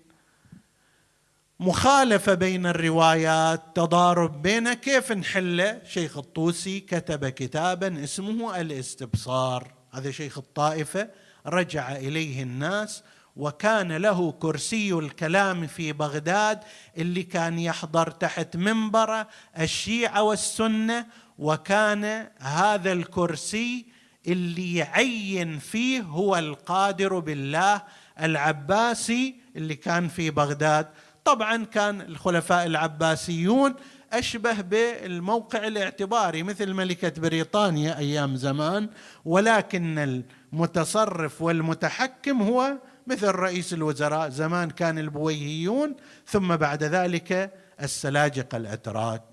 مخالفة 1.62 2.34
بين 2.34 2.66
الروايات 2.66 3.62
تضارب 3.76 4.42
بين 4.42 4.74
كيف 4.74 5.12
نحله 5.12 5.82
شيخ 5.86 6.18
الطوسي 6.18 6.80
كتب 6.80 7.28
كتابا 7.30 8.04
اسمه 8.04 8.62
الاستبصار. 8.62 9.74
هذا 9.92 10.12
شيخ 10.12 10.38
الطائفة 10.38 11.10
رجع 11.48 11.96
إليه 11.96 12.44
الناس 12.44 13.04
وكان 13.36 13.92
له 13.92 14.32
كرسي 14.32 14.94
الكلام 14.94 15.68
في 15.68 15.94
بغداد 15.94 16.60
اللي 16.98 17.24
كان 17.24 17.60
يحضر 17.60 18.12
تحت 18.12 18.58
منبره 18.58 19.28
الشيعة 19.60 20.24
والسنة 20.24 21.06
وكان 21.40 22.28
هذا 22.40 22.92
الكرسي 22.92 23.86
اللي 24.28 24.76
يعين 24.76 25.60
فيه 25.60 26.02
هو 26.02 26.38
القادر 26.38 27.20
بالله 27.20 27.82
العباسي 28.22 29.36
اللي 29.56 29.76
كان 29.76 30.08
في 30.08 30.30
بغداد. 30.30 30.88
طبعا 31.26 31.66
كان 31.66 32.02
الخلفاء 32.02 32.66
العباسيون 32.66 33.76
أشبه 34.14 34.62
بالموقع 34.62 35.68
الاعتباري 35.68 36.44
مثل 36.44 36.74
ملكة 36.74 37.22
بريطانيا 37.22 37.98
أيام 37.98 38.36
زمان 38.36 38.90
ولكن 39.26 40.24
المتصرف 40.54 41.42
والمتحكم 41.42 42.42
هو 42.42 42.78
مثل 43.08 43.28
رئيس 43.28 43.74
الوزراء 43.74 44.30
زمان 44.30 44.70
كان 44.70 45.00
البويهيون 45.00 45.96
ثم 46.28 46.56
بعد 46.56 46.84
ذلك 46.84 47.54
السلاجقه 47.82 48.58
الاتراك 48.58 49.24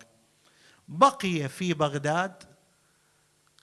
بقي 0.88 1.48
في 1.48 1.74
بغداد 1.74 2.42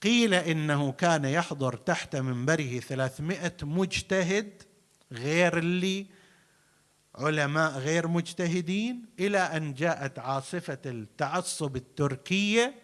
قيل 0.02 0.34
إنه 0.34 0.92
كان 0.92 1.24
يحضر 1.24 1.76
تحت 1.76 2.16
منبره 2.16 2.78
ثلاثمائة 2.78 3.56
مجتهد 3.62 4.62
غير 5.12 5.58
اللي 5.58 6.06
علماء 7.18 7.78
غير 7.78 8.08
مجتهدين 8.08 9.06
إلى 9.20 9.38
أن 9.38 9.74
جاءت 9.74 10.18
عاصفة 10.18 10.78
التعصب 10.86 11.76
التركية 11.76 12.74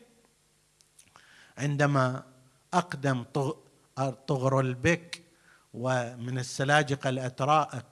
عندما 1.58 2.22
أقدم 2.74 3.24
طغرلبك 4.26 5.22
ومن 5.74 6.38
السلاجقه 6.38 7.08
الاتراك 7.08 7.84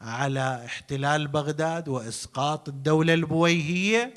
على 0.00 0.64
احتلال 0.64 1.28
بغداد 1.28 1.88
وإسقاط 1.88 2.68
الدولة 2.68 3.14
البويهية 3.14 4.14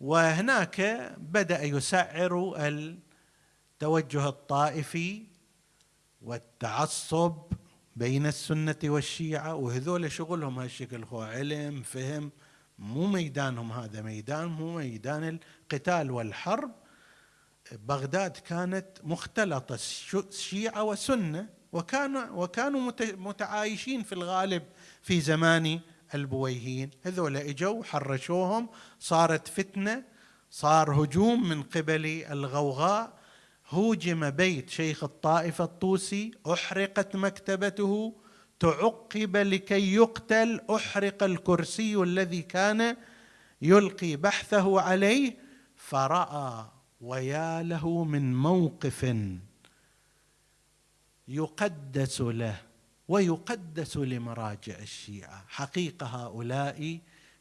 وهناك 0.00 0.80
بدأ 1.18 1.62
يسعر 1.62 2.54
التوجه 2.58 4.28
الطائفي 4.28 5.22
والتعصب 6.22 7.52
بين 7.96 8.26
السنة 8.26 8.76
والشيعة 8.84 9.54
وهذول 9.54 10.12
شغلهم 10.12 10.58
هالشكل. 10.58 11.04
هو 11.04 11.22
علم 11.22 11.82
فهم 11.82 12.32
مو 12.78 13.06
ميدانهم 13.06 13.72
هذا. 13.72 14.02
ميدان 14.02 14.46
مو 14.46 14.76
ميدان 14.76 15.38
القتال 15.72 16.10
والحرب. 16.10 16.70
بغداد 17.72 18.36
كانت 18.36 18.86
مختلطة 19.02 19.76
شيعة 20.30 20.82
وسنة 20.82 21.48
وكان 21.72 22.30
وكانوا 22.30 22.92
متعايشين 23.00 24.02
في 24.02 24.12
الغالب 24.12 24.62
في 25.02 25.20
زمان 25.20 25.80
البويهين 26.14 26.90
هذول 27.02 27.36
إجوا 27.36 27.84
حرشوهم 27.84 28.68
صارت 29.00 29.48
فتنة 29.48 30.04
صار 30.50 31.04
هجوم 31.04 31.48
من 31.48 31.62
قبل 31.62 32.24
الغوغاء. 32.30 33.23
هوجم 33.68 34.30
بيت 34.30 34.70
شيخ 34.70 35.04
الطائفة 35.04 35.64
الطوسي 35.64 36.30
أحرقت 36.52 37.16
مكتبته 37.16 38.14
تعقب 38.60 39.36
لكي 39.36 39.94
يقتل 39.94 40.60
أحرق 40.70 41.22
الكرسي 41.22 41.96
الذي 41.96 42.42
كان 42.42 42.96
يلقي 43.62 44.16
بحثه 44.16 44.80
عليه 44.80 45.38
فرأى 45.76 46.70
ويا 47.00 47.62
له 47.62 48.04
من 48.04 48.34
موقف 48.34 49.16
يقدس 51.28 52.20
له 52.20 52.56
ويقدس 53.08 53.96
لمراجع 53.96 54.78
الشيعة. 54.78 55.44
حقيقة 55.48 56.06
هؤلاء 56.06 56.98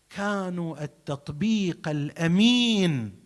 كانوا 0.09 0.83
التطبيق 0.83 1.87
الأمين 1.87 3.22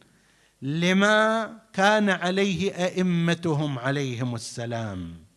لما 0.61 1.53
كان 1.73 2.09
عليه 2.09 2.71
أئمتهم 2.85 3.79
عليهم 3.79 4.35
السلام. 4.35 5.27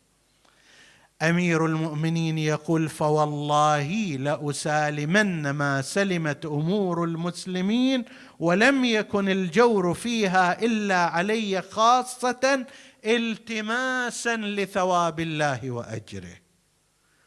أمير 1.22 1.66
المؤمنين 1.66 2.38
يقول 2.38 2.88
فوالله 2.88 4.16
لأسالمن 4.16 5.50
ما 5.50 5.82
سلمت 5.82 6.46
أمور 6.46 7.04
المسلمين 7.04 8.04
ولم 8.38 8.84
يكن 8.84 9.28
الجور 9.28 9.94
فيها 9.94 10.62
إلا 10.62 10.96
علي 10.96 11.62
خاصة 11.62 12.66
التماسا 13.04 14.36
لثواب 14.36 15.20
الله 15.20 15.70
وأجره. 15.70 16.36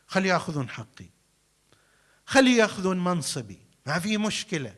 خلي 0.07 0.29
يأخذون 0.29 0.69
حقي. 0.69 1.09
خلي 2.25 2.57
يأخذون 2.57 3.03
منصبي. 3.03 3.59
ما 3.85 3.99
في 3.99 4.17
مشكلة. 4.17 4.75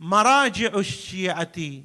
مراجع 0.00 0.78
الشيعة 0.78 1.82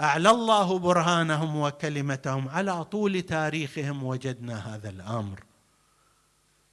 أعلى 0.00 0.30
الله 0.30 0.78
برهانهم 0.78 1.56
وكلمتهم 1.56 2.48
على 2.48 2.84
طول 2.84 3.22
تاريخهم 3.22 4.04
وجدنا 4.04 4.74
هذا 4.74 4.88
الأمر. 4.88 5.40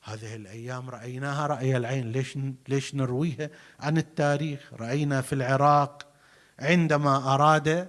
هذه 0.03 0.36
الأيام 0.36 0.89
رأيناها 0.89 1.47
رأي 1.47 1.78
العين. 1.78 2.11
ليش 2.11 2.38
ليش 2.67 2.95
نرويها 2.95 3.49
عن 3.80 3.97
التاريخ؟ 3.97 4.59
رأينا 4.80 5.21
في 5.21 5.34
العراق 5.34 6.05
عندما 6.59 7.34
أراد 7.34 7.88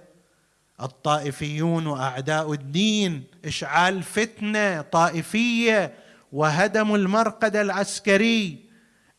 الطائفيون 0.81 1.87
وأعداء 1.87 2.53
الدين 2.53 3.23
إشعال 3.45 4.03
فتنة 4.03 4.81
طائفية 4.81 5.93
وهدموا 6.31 6.97
المرقد 6.97 7.55
العسكري. 7.55 8.68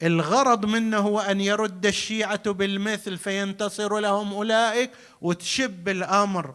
الغرض 0.02 0.66
منه 0.66 0.98
هو 0.98 1.20
أن 1.20 1.40
يرد 1.40 1.86
الشيعة 1.86 2.50
بالمثل 2.50 3.18
فينتصر 3.18 3.98
لهم 3.98 4.32
أولئك 4.32 4.90
وتشب 5.20 5.88
الأمر. 5.88 6.54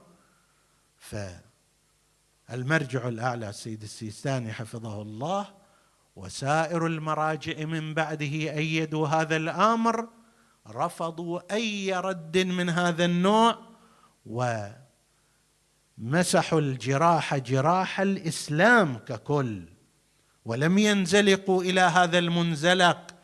فالمرجع 2.49 3.07
الأعلى 3.07 3.53
سيد 3.53 3.83
السيستاني 3.83 4.53
حفظه 4.53 5.01
الله 5.01 5.47
وسائر 6.15 6.85
المراجع 6.85 7.65
من 7.65 7.93
بعده 7.93 8.53
أيدوا 8.57 9.07
هذا 9.07 9.35
الأمر 9.35 10.07
رفضوا 10.67 11.53
أي 11.53 11.93
رد 11.93 12.37
من 12.37 12.69
هذا 12.69 13.05
النوع 13.05 13.57
ومسحوا 15.97 16.59
الجراح 16.59 17.37
جراح 17.37 17.99
الإسلام 17.99 18.97
ككل 18.97 19.63
ولم 20.45 20.77
ينزلقوا 20.77 21.63
إلى 21.63 21.81
هذا 21.81 22.19
المنزلق. 22.19 23.14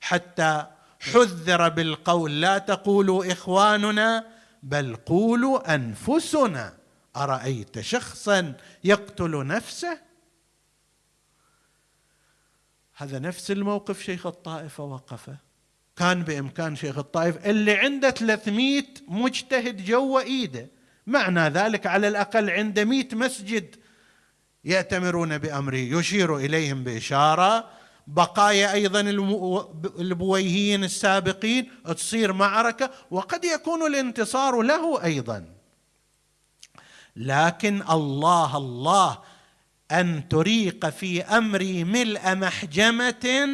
حتى 0.00 0.66
حذر 1.00 1.68
بالقول 1.68 2.40
لا 2.40 2.58
تقولوا 2.58 3.32
إخواننا 3.32 4.26
بل 4.62 4.96
قولوا 4.96 5.74
أنفسنا. 5.74 6.78
أرأيت 7.16 7.80
شخصا 7.80 8.54
يقتل 8.84 9.46
نفسه؟ 9.46 9.98
هذا 12.94 13.18
نفس 13.18 13.50
الموقف 13.50 14.02
شيخ 14.02 14.26
الطائفة 14.26 14.84
وقفه. 14.84 15.36
كان 15.96 16.22
بإمكان 16.22 16.76
شيخ 16.76 16.98
الطائف 16.98 17.46
اللي 17.46 17.76
عنده 17.76 18.10
300 18.10 18.82
مجتهد 19.08 19.84
جوا 19.84 20.20
إيده. 20.20 20.68
معنى 21.06 21.40
ذلك 21.40 21.86
على 21.86 22.08
الأقل 22.08 22.50
عنده 22.50 22.84
100 22.84 23.08
مسجد 23.12 23.76
يأتمرون 24.64 25.38
بأمره 25.38 25.76
يشير 25.76 26.36
إليهم 26.36 26.84
بإشارة 26.84 27.77
بقايا 28.08 28.72
أيضا 28.72 29.00
البويهيين 30.00 30.84
السابقين 30.84 31.70
تصير 31.84 32.32
معركة 32.32 32.90
وقد 33.10 33.44
يكون 33.44 33.86
الانتصار 33.86 34.62
له 34.62 35.04
أيضا. 35.04 35.54
لكن 37.16 37.82
الله 37.90 38.56
الله 38.56 39.18
أن 39.92 40.28
تريق 40.28 40.88
في 40.88 41.22
أمري 41.22 41.84
ملء 41.84 42.34
محجمة 42.34 43.48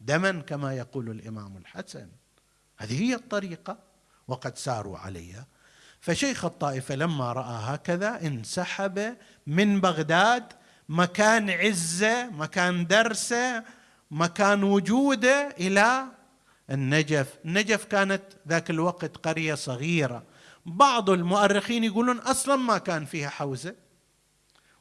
دما 0.00 0.32
كما 0.32 0.74
يقول 0.74 1.10
الإمام 1.10 1.56
الحسن. 1.56 2.08
هذه 2.76 3.02
هي 3.02 3.14
الطريقة 3.14 3.78
وقد 4.28 4.58
ساروا 4.58 4.98
عليها. 4.98 5.46
فشيخ 6.00 6.44
الطائفة 6.44 6.94
لما 6.94 7.32
رأى 7.32 7.74
هكذا 7.74 8.26
انسحب 8.26 9.16
من 9.46 9.80
بغداد 9.80 10.52
مكان 10.92 11.50
عزة 11.50 12.30
مكان 12.30 12.86
درسة 12.86 13.64
مكان 14.10 14.62
وجودة 14.62 15.54
إلى 15.60 16.04
النجف. 16.70 17.38
النجف 17.44 17.84
كانت 17.84 18.22
ذاك 18.48 18.70
الوقت 18.70 19.16
قرية 19.16 19.54
صغيرة. 19.54 20.22
بعض 20.66 21.10
المؤرخين 21.10 21.84
يقولون 21.84 22.18
أصلا 22.18 22.56
ما 22.56 22.78
كان 22.78 23.04
فيها 23.04 23.28
حوزة 23.28 23.74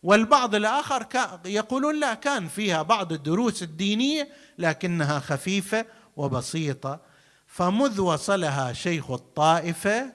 والبعض 0.03 0.55
الآخر 0.55 1.07
يقولون 1.45 1.99
لا 1.99 2.14
كان 2.14 2.47
فيها 2.47 2.82
بعض 2.82 3.14
الدروس 3.14 3.64
الدينية 3.64 4.30
لكنها 4.57 5.20
خفيفة 5.20 5.86
وبسيطة. 6.16 6.99
فمذ 7.47 8.01
وصلها 8.01 8.74
شيخ 8.74 9.12
الطائفة 9.12 10.14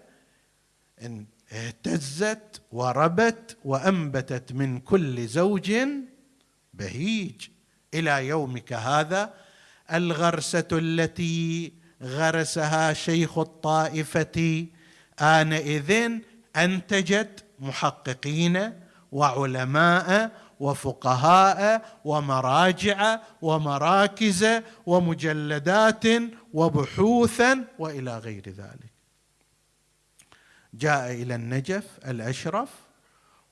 اهتزت 1.53 2.56
وربت 2.73 3.57
وأنبتت 3.64 4.53
من 4.53 4.81
كل 4.81 5.27
زوج 5.27 5.73
بهيج. 6.75 7.49
إلى 7.95 8.27
يومك 8.27 8.73
هذا 8.73 9.35
الغرسة 9.93 10.69
التي 10.73 11.73
غرسها 12.03 12.93
شيخ 12.93 13.39
الطائفة 13.39 14.67
آنئذ 15.21 16.11
انتجت 16.57 17.45
محققين 17.59 18.73
وعلماء 19.12 20.31
وفقهاء 20.61 21.83
ومراجع 22.05 23.21
ومراكز 23.43 24.47
ومجلدات 24.87 26.05
وبحوثا 26.53 27.64
وإلى 27.79 28.19
غير 28.19 28.49
ذلك. 28.49 28.95
جاء 30.79 31.12
إلى 31.12 31.35
النجف 31.35 31.99
الأشرف 32.07 32.70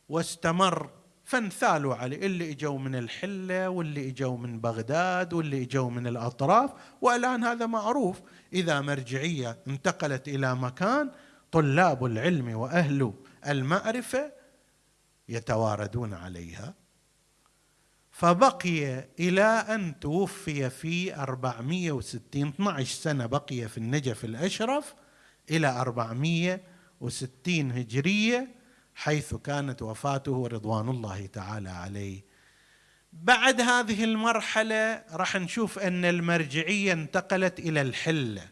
واستمر 0.09 0.91
فانثالوا 1.25 1.95
عليه 1.95 2.27
اللي 2.27 2.51
إجوا 2.51 2.79
من 2.79 2.95
الحلة 2.95 3.69
واللي 3.69 4.09
إجوا 4.09 4.37
من 4.37 4.61
بغداد 4.61 5.33
واللي 5.33 5.63
إجوا 5.63 5.91
من 5.91 6.07
الأطراف 6.07 6.71
والآن 7.01 7.45
هذا 7.45 7.67
معروف. 7.67 8.21
إذا 8.53 8.81
مرجعية 8.81 9.59
انتقلت 9.69 10.29
إلى 10.29 10.55
مكان 10.55 11.11
طلاب 11.53 12.05
العلم 12.05 12.57
وأهل 12.57 13.15
المعرفة 13.47 14.33
يتواردون 15.29 16.15
عليها. 16.15 16.75
فبقي 18.11 19.09
إلى 19.21 19.43
أن 19.43 20.01
توفي 20.01 20.71
في 20.71 21.15
460 21.15 22.49
12 22.49 22.95
سنة 22.95 23.27
بقي 23.27 23.69
في 23.69 23.79
النجف 23.79 24.25
الأشرف 24.25 24.95
إلى 25.51 25.81
400 25.81 26.74
وستين 27.01 27.73
هجرية 27.73 28.49
حيث 28.95 29.35
كانت 29.35 29.83
وفاته 29.83 30.47
رضوان 30.47 30.89
الله 30.89 31.27
تعالى 31.27 31.71
عليه. 31.71 32.25
بعد 33.13 33.61
هذه 33.61 34.05
المرحلة 34.05 35.05
راح 35.11 35.37
نشوف 35.37 35.79
أن 35.79 36.05
المرجعية 36.05 36.93
انتقلت 36.93 37.59
إلى 37.59 37.81
الحلة. 37.81 38.49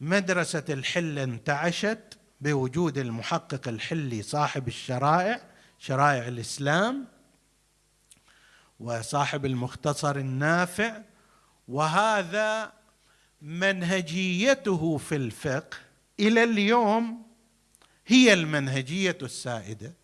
مدرسة 0.00 0.64
الحلة 0.68 1.22
انتعشت 1.22 2.18
بوجود 2.40 2.98
المحقق 2.98 3.68
الحلي 3.68 4.22
صاحب 4.22 4.68
الشرائع 4.68 5.40
شرائع 5.78 6.28
الإسلام 6.28 7.06
وصاحب 8.80 9.46
المختصر 9.46 10.16
النافع 10.16 11.02
وهذا 11.68 12.72
منهجيته 13.42 14.98
في 14.98 15.16
الفقه 15.16 15.76
إلى 16.20 16.44
اليوم 16.44 17.22
هي 18.06 18.32
المنهجية 18.32 19.18
السائدة 19.22 19.94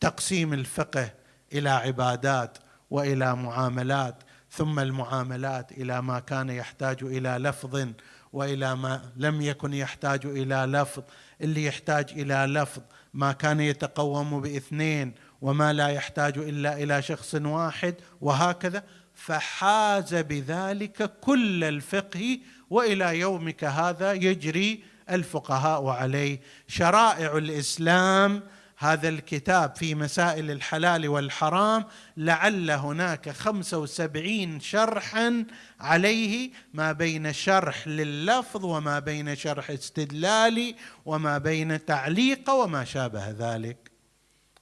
تقسيم 0.00 0.52
الفقه 0.52 1.12
إلى 1.52 1.70
عبادات 1.70 2.58
وإلى 2.90 3.36
معاملات 3.36 4.22
ثم 4.50 4.78
المعاملات 4.78 5.72
إلى 5.72 6.02
ما 6.02 6.20
كان 6.20 6.50
يحتاج 6.50 7.02
إلى 7.02 7.28
لفظ 7.28 7.88
وإلى 8.32 8.76
ما 8.76 9.12
لم 9.16 9.42
يكن 9.42 9.74
يحتاج 9.74 10.26
إلى 10.26 10.54
لفظ. 10.54 11.02
اللي 11.40 11.64
يحتاج 11.64 12.10
إلى 12.10 12.34
لفظ 12.34 12.82
ما 13.14 13.32
كان 13.32 13.60
يتقوم 13.60 14.40
بإثنين 14.40 15.14
وما 15.42 15.72
لا 15.72 15.88
يحتاج 15.88 16.38
إلا 16.38 16.82
إلى 16.82 17.02
شخص 17.02 17.34
واحد 17.34 17.94
وهكذا. 18.20 18.84
فحاز 19.14 20.14
بذلك 20.14 21.20
كل 21.20 21.64
الفقه 21.64 22.38
وإلى 22.70 23.18
يومك 23.18 23.64
هذا 23.64 24.12
يجري 24.12 24.84
الفقهاء 25.10 25.86
عليه 25.86 26.40
شرائع 26.68 27.36
الإسلام 27.36 28.42
هذا 28.80 29.08
الكتاب 29.08 29.76
في 29.76 29.94
مسائل 29.94 30.50
الحلال 30.50 31.08
والحرام 31.08 31.84
لعل 32.16 32.70
هناك 32.70 33.30
خمسة 33.30 33.78
وسبعين 33.78 34.60
شرحا 34.60 35.46
عليه 35.80 36.50
ما 36.74 36.92
بين 36.92 37.32
شرح 37.32 37.88
لللفظ 37.88 38.64
وما 38.64 38.98
بين 38.98 39.36
شرح 39.36 39.70
استدلالي 39.70 40.76
وما 41.04 41.38
بين 41.38 41.84
تعليق 41.84 42.50
وما 42.50 42.84
شابه 42.84 43.30
ذلك. 43.30 43.90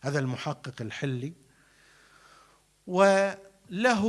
هذا 0.01 0.19
المحقق 0.19 0.75
الحلي. 0.81 1.33
وله 2.87 4.05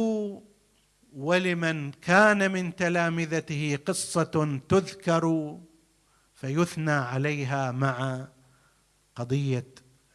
ولمن 1.13 1.91
كان 1.91 2.51
من 2.51 2.75
تلامذته 2.75 3.79
قصة 3.85 4.59
تذكر 4.69 5.57
فيثنى 6.41 6.91
عليها 6.91 7.71
مع 7.71 8.27
قضية 9.15 9.67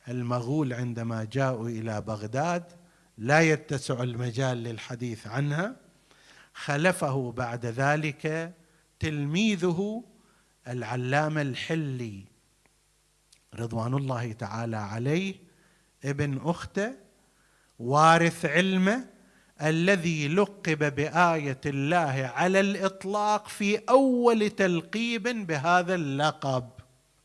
المغول 0.08 0.72
عندما 0.72 1.24
جاءوا 1.24 1.68
إلى 1.68 2.00
بغداد. 2.00 2.64
لا 3.18 3.40
يتسع 3.40 4.02
المجال 4.02 4.58
للحديث 4.58 5.26
عنها. 5.26 5.76
خلفه 6.54 7.32
بعد 7.32 7.66
ذلك 7.66 8.54
تلميذه 9.00 10.04
العلامة 10.68 11.42
الحلي 11.42 12.24
رضوان 13.54 13.94
الله 13.94 14.32
تعالى 14.32 14.76
عليه 14.76 15.34
ابن 16.04 16.40
أخته 16.44 16.94
وارث 17.78 18.44
علمه 18.44 19.06
الذي 19.64 20.28
لقب 20.28 20.94
بآية 20.94 21.60
الله 21.66 22.32
على 22.34 22.60
الإطلاق 22.60 23.48
في 23.48 23.76
أول 23.88 24.50
تلقيب 24.50 25.22
بهذا 25.46 25.94
اللقب. 25.94 26.68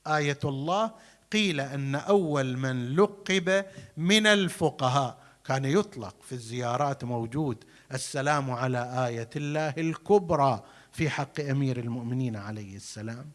آية 0.07 0.39
الله 0.45 0.91
قيل 1.33 1.61
أن 1.61 1.95
أول 1.95 2.57
من 2.57 2.95
لقب 2.95 3.65
من 3.97 4.27
الفقهاء. 4.27 5.17
كان 5.45 5.65
يطلق 5.65 6.15
في 6.21 6.31
الزيارات 6.31 7.03
موجود. 7.03 7.63
السلام 7.93 8.51
على 8.51 9.07
آية 9.07 9.29
الله 9.35 9.73
الكبرى 9.77 10.63
في 10.91 11.09
حق 11.09 11.39
أمير 11.39 11.79
المؤمنين 11.79 12.35
عليه 12.35 12.75
السلام. 12.75 13.25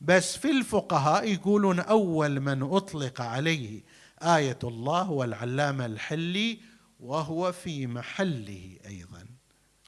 بس 0.00 0.36
في 0.36 0.50
الفقهاء 0.50 1.32
يقولون 1.32 1.80
أول 1.80 2.40
من 2.40 2.62
أطلق 2.62 3.20
عليه 3.20 3.82
آية 4.22 4.58
الله 4.64 5.02
هو 5.02 5.24
العلامة 5.24 5.86
الحلي 5.86 6.58
وهو 7.00 7.52
في 7.52 7.86
محله 7.86 8.76
أيضا. 8.86 9.24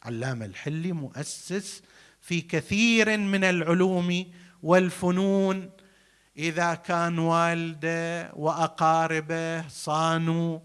علامه 0.02 0.44
الحلي 0.44 0.92
مؤسس 0.92 1.82
في 2.20 2.40
كثير 2.40 3.16
من 3.16 3.44
العلوم 3.44 4.24
والفنون 4.62 5.70
إذا 6.36 6.74
كان 6.74 7.18
والده 7.18 8.32
وأقاربه 8.32 9.68
صانوا 9.68 10.58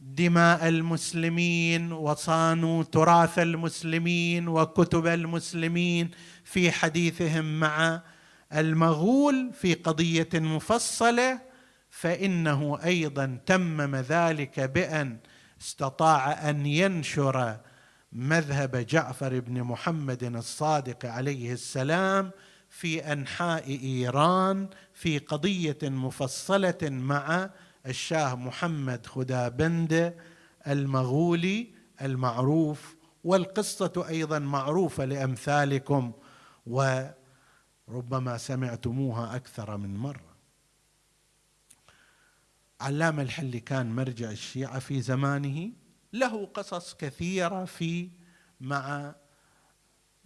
دماء 0.00 0.68
المسلمين 0.68 1.92
وصانوا 1.92 2.82
تراث 2.82 3.38
المسلمين 3.38 4.48
وكتب 4.48 5.06
المسلمين 5.06 6.10
في 6.44 6.72
حديثهم 6.72 7.60
مع 7.60 8.02
المغول 8.52 9.52
في 9.52 9.74
قضية 9.74 10.28
مفصلة 10.34 11.40
فإنه 11.90 12.78
أيضا 12.84 13.38
تمم 13.46 13.96
ذلك 13.96 14.60
بأن 14.60 15.18
استطاع 15.60 16.50
أن 16.50 16.66
ينشر 16.66 17.60
مذهب 18.12 18.76
جعفر 18.76 19.40
بن 19.40 19.62
محمد 19.62 20.22
الصادق 20.24 21.06
عليه 21.06 21.52
السلام 21.52 22.30
في 22.68 23.12
أنحاء 23.12 23.68
إيران 23.68 24.68
في 24.92 25.18
قضية 25.18 25.78
مفصلة 25.82 26.78
مع 26.82 27.50
الشاه 27.86 28.34
محمد 28.34 29.06
خدابند 29.06 30.14
المغولي 30.66 31.74
المعروف 32.02 32.96
والقصة 33.24 34.04
أيضا 34.08 34.38
معروفة 34.38 35.04
لأمثالكم 35.04 36.12
وربما 36.66 38.38
سمعتموها 38.38 39.36
أكثر 39.36 39.76
من 39.76 39.96
مرة. 39.96 40.33
علامة 42.80 43.22
الحلي 43.22 43.60
كان 43.60 43.94
مرجع 43.94 44.30
الشيعة 44.30 44.78
في 44.78 45.00
زمانه 45.00 45.72
له 46.12 46.46
قصص 46.46 46.94
كثيرة 46.94 47.64
في 47.64 48.10
مع 48.60 49.14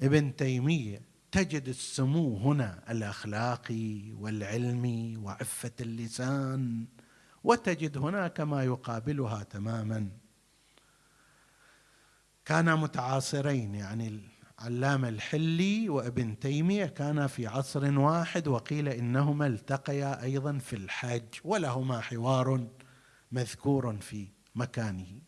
ابن 0.02 0.36
تيمية. 0.36 1.08
تجد 1.32 1.68
السمو 1.68 2.36
هنا 2.36 2.84
الأخلاقي 2.90 4.12
والعلمي 4.12 5.16
وعفة 5.16 5.72
اللسان 5.80 6.86
وتجد 7.44 7.98
هناك 7.98 8.40
ما 8.40 8.64
يقابلها 8.64 9.42
تماما. 9.42 10.08
كانا 12.44 12.76
متعاصرين 12.76 13.74
يعني 13.74 14.20
علامة 14.58 15.08
الحلي 15.08 15.88
وابن 15.88 16.38
تيمية 16.38 16.86
كانا 16.86 17.26
في 17.26 17.46
عصر 17.46 17.98
واحد 17.98 18.48
وقيل 18.48 18.88
إنهما 18.88 19.46
التقيا 19.46 20.22
أيضا 20.22 20.58
في 20.58 20.76
الحج 20.76 21.22
ولهما 21.44 22.00
حوار 22.00 22.66
مذكور 23.32 23.96
في 23.96 24.28
مكانه. 24.54 25.20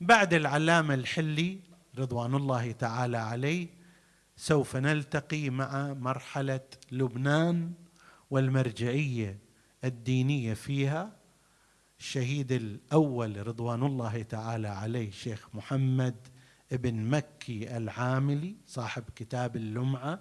بعد 0.00 0.34
العلامة 0.34 0.94
الحلي 0.94 1.60
رضوان 1.98 2.34
الله 2.34 2.72
تعالى 2.72 3.16
عليه 3.16 3.68
سوف 4.36 4.76
نلتقي 4.76 5.50
مع 5.50 5.92
مرحلة 5.92 6.66
لبنان 6.92 7.72
والمرجعية 8.30 9.38
الدينية 9.84 10.54
فيها. 10.54 11.16
الشهيد 11.98 12.52
الأول 12.52 13.46
رضوان 13.46 13.82
الله 13.82 14.22
تعالى 14.22 14.68
عليه 14.68 15.10
شيخ 15.10 15.48
محمد 15.54 16.33
ابن 16.72 16.94
مكي 16.94 17.76
العاملي 17.76 18.56
صاحب 18.66 19.04
كتاب 19.16 19.56
اللمعة 19.56 20.20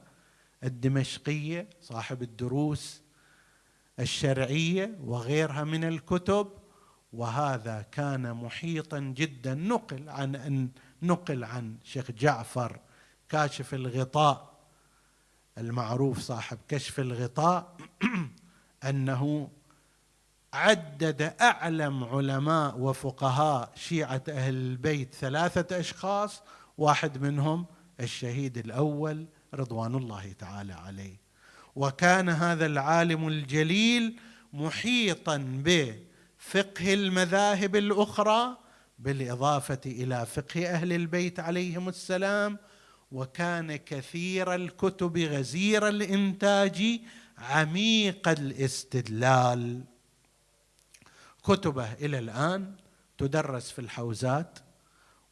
الدمشقية 0.64 1.70
صاحب 1.82 2.22
الدروس 2.22 3.02
الشرعية 4.00 4.98
وغيرها 5.04 5.64
من 5.64 5.84
الكتب. 5.84 6.48
وهذا 7.14 7.86
كان 7.92 8.34
محيطا 8.34 9.00
جدا. 9.00 9.54
نقل 9.54 10.10
عن 10.10 10.36
ان 10.36 10.70
نقل 11.02 11.44
عن 11.44 11.78
شيخ 11.84 12.12
جعفر 12.12 12.80
كاشف 13.30 13.74
الغطاء 13.74 14.54
المعروف 15.58 16.20
صاحب 16.20 16.58
كشف 16.68 17.00
الغطاء 17.00 17.78
أنه 18.90 19.50
عدد 20.54 21.34
أعلم 21.42 22.04
علماء 22.04 22.80
وفقهاء 22.80 23.72
شيعة 23.76 24.24
أهل 24.30 24.56
البيت 24.56 25.14
ثلاثة 25.14 25.80
أشخاص 25.80 26.42
واحد 26.78 27.22
منهم 27.22 27.66
الشهيد 28.00 28.58
الأول 28.58 29.26
رضوان 29.54 29.96
الله 29.96 30.32
تعالى 30.40 30.74
عليه. 30.74 31.22
وكان 31.76 32.30
هذا 32.30 32.66
العالم 32.66 33.28
الجليل 33.28 34.20
محيطا 34.54 35.38
بفقه 35.38 36.94
المذاهب 36.94 37.76
الأخرى 37.76 38.58
بالإضافة 39.00 39.82
إلى 39.86 40.26
فقه 40.26 40.68
أهل 40.70 40.94
البيت 40.94 41.40
عليهم 41.40 41.90
السلام. 41.90 42.58
وكان 43.12 43.76
كثير 43.76 44.56
الكتب 44.56 45.18
غزير 45.18 45.88
الإنتاج 45.88 47.02
عميق 47.38 48.28
الاستدلال. 48.28 49.93
كتبه 51.44 51.94
إلى 51.94 52.20
الآن 52.20 52.76
تدرس 53.18 53.72
في 53.72 53.80
الحوزات 53.80 54.60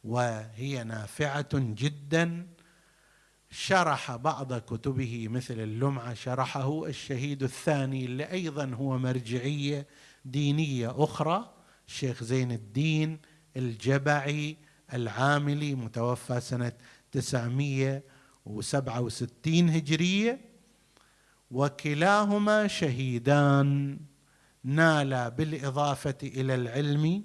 وهي 0.04 0.84
نافعة 0.84 1.48
جدا. 1.54 2.46
شرح 3.50 4.16
بعض 4.16 4.54
كتبه 4.54 5.28
مثل 5.28 5.60
اللمعة 5.60 6.14
شرحه 6.14 6.86
الشهيد 6.86 7.42
الثاني 7.42 8.04
اللي 8.04 8.30
أيضا 8.30 8.74
هو 8.74 8.98
مرجعية 8.98 9.86
دينية 10.24 11.04
أخرى 11.04 11.54
الشيخ 11.88 12.24
زين 12.24 12.52
الدين 12.52 13.18
الجبعي 13.56 14.56
العاملي 14.94 15.74
متوفى 15.74 16.40
سنة 16.40 16.72
967 17.12 19.70
هجرية 19.70 20.40
وكلاهما 21.50 22.66
شهيدان. 22.66 23.98
نال 24.64 25.30
بالإضافة 25.30 26.18
إلى 26.22 26.54
العلم 26.54 27.24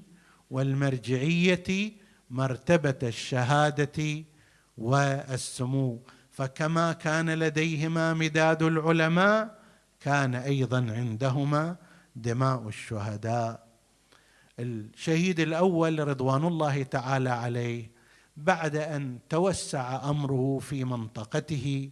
والمرجعية 0.52 1.92
مرتبة 2.30 3.00
الشهادة 3.04 4.24
والسمو. 4.78 6.02
فكما 6.32 6.94
كان 6.94 7.30
لديهما 7.30 8.14
مداد 8.14 8.64
العلماء 8.64 9.60
كان 10.00 10.36
أيضا 10.36 10.78
عندهما 10.78 11.76
دماء 12.16 12.68
الشهداء. 12.68 13.68
الشهيد 14.60 15.40
الأول 15.40 16.08
رضوان 16.08 16.44
الله 16.48 16.84
تعالى 16.84 17.30
عليه 17.30 17.92
بعد 18.38 18.76
أن 18.76 19.20
توسع 19.30 20.10
أمره 20.10 20.60
في 20.60 20.84
منطقته 20.84 21.90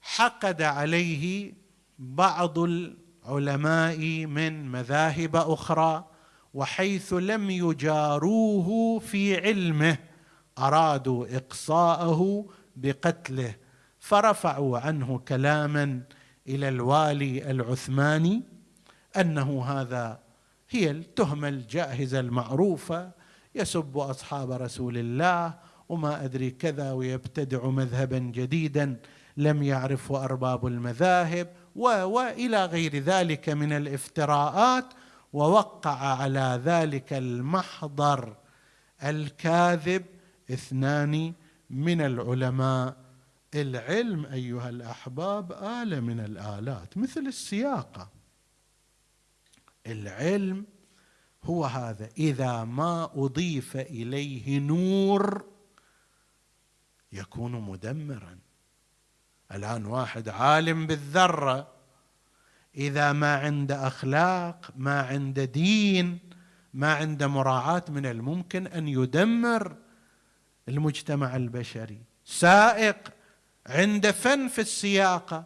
حقد 0.00 0.62
عليه 0.62 1.52
بعض 1.98 2.58
علماء 3.26 4.26
من 4.26 4.68
مذاهب 4.68 5.36
أخرى 5.36 6.04
وحيث 6.54 7.12
لم 7.12 7.50
يجاروه 7.50 8.98
في 8.98 9.40
علمه 9.40 9.98
أرادوا 10.58 11.36
إقصاءه 11.36 12.46
بقتله. 12.76 13.54
فرفعوا 13.98 14.78
عنه 14.78 15.18
كلاما 15.18 16.00
إلى 16.48 16.68
الوالي 16.68 17.50
العثماني 17.50 18.42
أنه 19.16 19.64
هذا 19.64 20.20
هي 20.70 20.90
التهمه 20.90 21.48
الجاهزة 21.48 22.20
المعروفة 22.20 23.10
يسب 23.54 23.98
أصحاب 23.98 24.50
رسول 24.50 24.98
الله 24.98 25.54
وما 25.88 26.24
أدري 26.24 26.50
كذا 26.50 26.92
ويبتدع 26.92 27.66
مذهبا 27.66 28.18
جديدا 28.18 28.96
لم 29.36 29.62
يعرفه 29.62 30.24
أرباب 30.24 30.66
المذاهب 30.66 31.48
والى 31.76 32.64
غير 32.64 32.98
ذلك 32.98 33.48
من 33.48 33.72
الافتراءات 33.72 34.84
ووقع 35.32 35.96
على 36.20 36.60
ذلك 36.64 37.12
المحضر 37.12 38.36
الكاذب 39.04 40.04
اثنان 40.50 41.34
من 41.70 42.00
العلماء. 42.00 42.96
العلم 43.54 44.26
أيها 44.26 44.68
الأحباب 44.68 45.52
اله 45.52 46.00
من 46.00 46.20
الآلات 46.20 46.98
مثل 46.98 47.20
السياقه 47.20 48.10
العلم 49.86 50.66
هو 51.44 51.64
هذا 51.64 52.08
إذا 52.18 52.64
ما 52.64 53.10
أضيف 53.14 53.76
إليه 53.76 54.58
نور 54.58 55.44
يكون 57.12 57.52
مدمرا. 57.52 58.38
الآن 59.52 59.86
واحد 59.86 60.28
عالم 60.28 60.86
بالذرة. 60.86 61.68
إذا 62.76 63.12
ما 63.12 63.36
عنده 63.36 63.86
أخلاق 63.86 64.70
ما 64.76 65.00
عنده 65.00 65.44
دين 65.44 66.18
ما 66.74 66.94
عنده 66.94 67.26
مراعاة 67.26 67.84
من 67.88 68.06
الممكن 68.06 68.66
أن 68.66 68.88
يدمر 68.88 69.76
المجتمع 70.68 71.36
البشري. 71.36 71.98
سائق 72.24 72.96
عنده 73.66 74.12
فن 74.12 74.48
في 74.48 74.60
السياقة 74.60 75.44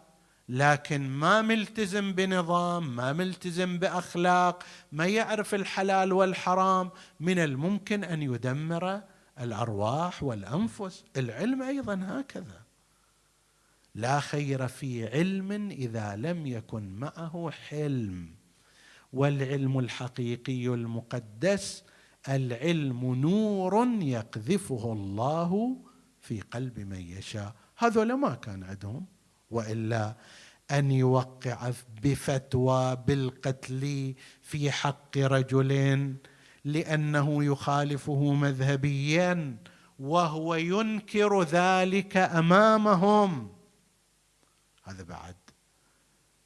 لكن 0.48 1.08
ما 1.08 1.42
ملتزم 1.42 2.12
بنظام 2.12 2.96
ما 2.96 3.12
ملتزم 3.12 3.78
بأخلاق 3.78 4.62
ما 4.92 5.06
يعرف 5.06 5.54
الحلال 5.54 6.12
والحرام 6.12 6.90
من 7.20 7.38
الممكن 7.38 8.04
أن 8.04 8.22
يدمر 8.22 9.02
الأرواح 9.40 10.22
والأنفس. 10.22 11.04
العلم 11.16 11.62
أيضا 11.62 12.00
هكذا. 12.08 12.69
لا 13.94 14.20
خير 14.20 14.68
في 14.68 15.08
علم 15.08 15.70
إذا 15.70 16.16
لم 16.16 16.46
يكن 16.46 16.88
معه 16.88 17.50
حلم. 17.50 18.34
والعلم 19.12 19.78
الحقيقي 19.78 20.66
المقدس 20.66 21.84
العلم 22.28 23.14
نور 23.14 23.88
يقذفه 24.00 24.92
الله 24.92 25.76
في 26.20 26.40
قلب 26.40 26.80
من 26.80 27.00
يشاء. 27.00 27.54
هذول 27.78 28.12
ما 28.12 28.34
كان 28.34 28.62
عندهم 28.62 29.06
وإلا 29.50 30.16
أن 30.70 30.90
يوقع 30.90 31.72
بفتوى 32.02 32.96
بالقتل 33.06 34.14
في 34.42 34.70
حق 34.70 35.18
رجل 35.18 36.14
لأنه 36.64 37.44
يخالفه 37.44 38.32
مذهبيا 38.32 39.56
وهو 39.98 40.54
ينكر 40.54 41.42
ذلك 41.42 42.16
أمامهم. 42.16 43.59
هذا 44.90 45.02
بعد. 45.02 45.36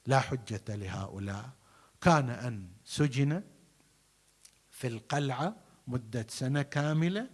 لا 0.07 0.21
حجة 0.21 0.63
لهؤلاء. 0.69 1.51
كان 2.01 2.31
أن 2.31 2.69
سجن 2.85 3.43
في 4.71 4.87
القلعة 4.87 5.57
مدة 5.87 6.27
سنة 6.29 6.63
كاملة 6.63 7.31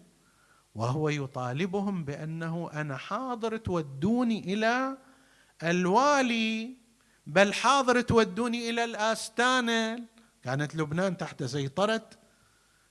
وهو 0.75 1.09
يطالبهم 1.09 2.05
بأنه 2.05 2.71
أنا 2.73 2.97
حاضر 2.97 3.57
تودوني 3.57 4.55
إلى 4.55 4.99
الوالي 5.63 6.77
بل 7.27 7.55
حاضر 7.55 8.01
تودوني 8.01 8.71
إلى 8.71 8.85
الاستانه 8.85 10.05
كانت 10.43 10.77
لبنان 10.77 11.17
تحت 11.17 11.43
سيطرة 11.43 12.11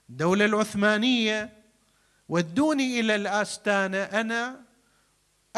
الدولة 0.09 0.45
العثمانية. 0.45 1.63
ودوني 2.29 2.99
إلى 2.99 3.15
الاستانه 3.15 3.97
أنا 3.97 4.68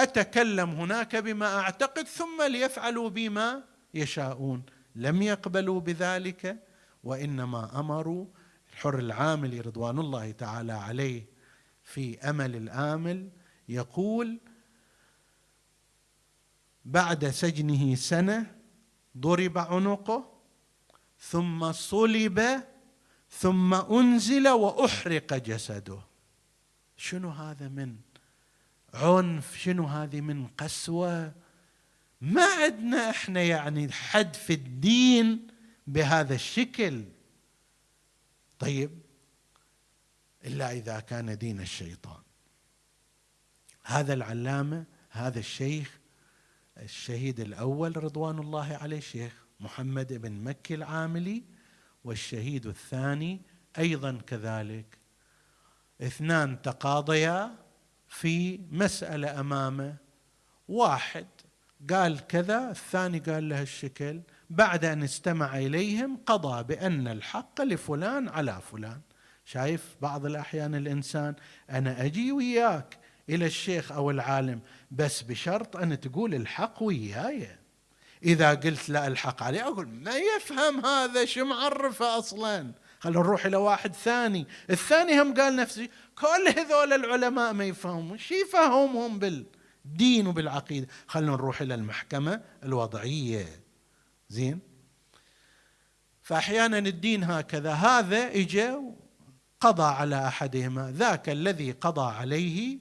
أتكلم 0.03 0.69
هناك 0.69 1.15
بما 1.15 1.59
أعتقد 1.59 2.07
ثم 2.07 2.41
ليفعلوا 2.49 3.09
بما 3.09 3.63
يشاءون. 3.93 4.63
لم 4.95 5.21
يقبلوا 5.21 5.79
بذلك 5.79 6.63
وإنما 7.03 7.79
أمروا 7.79 8.25
الحر 8.73 8.99
العاملي 8.99 9.61
رضوان 9.61 9.99
الله 9.99 10.31
تعالى 10.31 10.73
عليه 10.73 11.25
في 11.83 12.19
أمل 12.19 12.55
الآمل. 12.55 13.29
يقول 13.69 14.39
بعد 16.85 17.29
سجنه 17.29 17.95
سنة 17.95 18.55
ضرب 19.17 19.57
عنقه 19.57 20.31
ثم 21.19 21.71
صلب 21.71 22.63
ثم 23.29 23.73
أنزل 23.73 24.47
وأحرق 24.47 25.33
جسده. 25.33 25.99
شنو 26.97 27.29
هذا 27.29 27.67
من؟ 27.67 27.95
عنف 28.93 29.57
شنو 29.57 29.85
هذه 29.85 30.21
من 30.21 30.47
قسوة؟ 30.47 31.33
ما 32.21 32.45
عندنا 32.45 33.09
إحنا 33.09 33.41
يعني 33.41 33.91
حد 33.91 34.35
في 34.35 34.53
الدين 34.53 35.47
بهذا 35.87 36.35
الشكل. 36.35 37.05
طيب 38.59 38.91
إلا 40.45 40.71
إذا 40.71 40.99
كان 40.99 41.37
دين 41.37 41.59
الشيطان. 41.59 42.21
هذا 43.83 44.13
العلامة 44.13 44.85
هذا 45.09 45.39
الشيخ 45.39 45.99
الشهيد 46.77 47.39
الأول 47.39 48.03
رضوان 48.03 48.39
الله 48.39 48.77
عليه 48.81 48.97
الشيخ 48.97 49.33
محمد 49.59 50.13
بن 50.13 50.31
مكي 50.31 50.75
العاملي 50.75 51.43
والشهيد 52.03 52.65
الثاني 52.65 53.41
أيضا 53.77 54.21
كذلك. 54.27 54.97
اثنان 56.01 56.61
تقاضيا 56.61 57.55
في 58.11 58.59
مسألة 58.71 59.39
أمامه. 59.39 59.95
واحد 60.67 61.27
قال 61.89 62.27
كذا 62.27 62.69
الثاني 62.71 63.19
قال 63.19 63.49
له 63.49 63.61
الشكل. 63.61 64.21
بعد 64.49 64.85
أن 64.85 65.03
استمع 65.03 65.57
إليهم 65.57 66.17
قضى 66.25 66.63
بأن 66.63 67.07
الحق 67.07 67.61
لفلان 67.61 68.29
على 68.29 68.59
فلان. 68.71 69.01
شايف 69.45 69.95
بعض 70.01 70.25
الأحيان 70.25 70.75
الإنسان 70.75 71.35
أنا 71.69 72.05
أجي 72.05 72.31
وياك 72.31 72.97
إلى 73.29 73.45
الشيخ 73.45 73.91
أو 73.91 74.11
العالم 74.11 74.61
بس 74.91 75.21
بشرط 75.21 75.77
أن 75.77 75.99
تقول 75.99 76.35
الحق 76.35 76.83
وياي. 76.83 77.57
إذا 78.23 78.53
قلت 78.53 78.89
لا 78.89 79.07
الحق 79.07 79.43
عليه 79.43 79.63
أقول 79.63 79.87
ما 79.87 80.17
يفهم 80.17 80.85
هذا؟ 80.85 81.25
شو 81.25 81.45
معرفه 81.45 82.17
أصلا؟ 82.17 82.71
خلينا 83.01 83.19
نروح 83.19 83.45
إلى 83.45 83.57
واحد 83.57 83.95
ثاني. 83.95 84.47
الثاني 84.69 85.21
هم 85.21 85.33
قال 85.33 85.55
نفسي 85.55 85.89
كل 86.15 86.53
هذول 86.57 86.93
العلماء 86.93 87.53
ما 87.53 87.63
يفهمون 87.63 88.17
شو 88.17 88.33
يفهمهم 88.33 89.19
بالدين 89.19 90.27
وبالعقيدة؟ 90.27 90.87
خلينا 91.07 91.31
نروح 91.31 91.61
إلى 91.61 91.75
المحكمة 91.75 92.41
الوضعية. 92.63 93.45
زين؟ 94.29 94.59
فأحيانا 96.21 96.77
الدين 96.77 97.23
هكذا. 97.23 97.73
هذا 97.73 98.27
اجى 98.27 98.71
قضى 99.59 99.83
على 99.83 100.27
أحدهما. 100.27 100.91
ذاك 100.91 101.29
الذي 101.29 101.71
قضى 101.71 102.15
عليه 102.15 102.79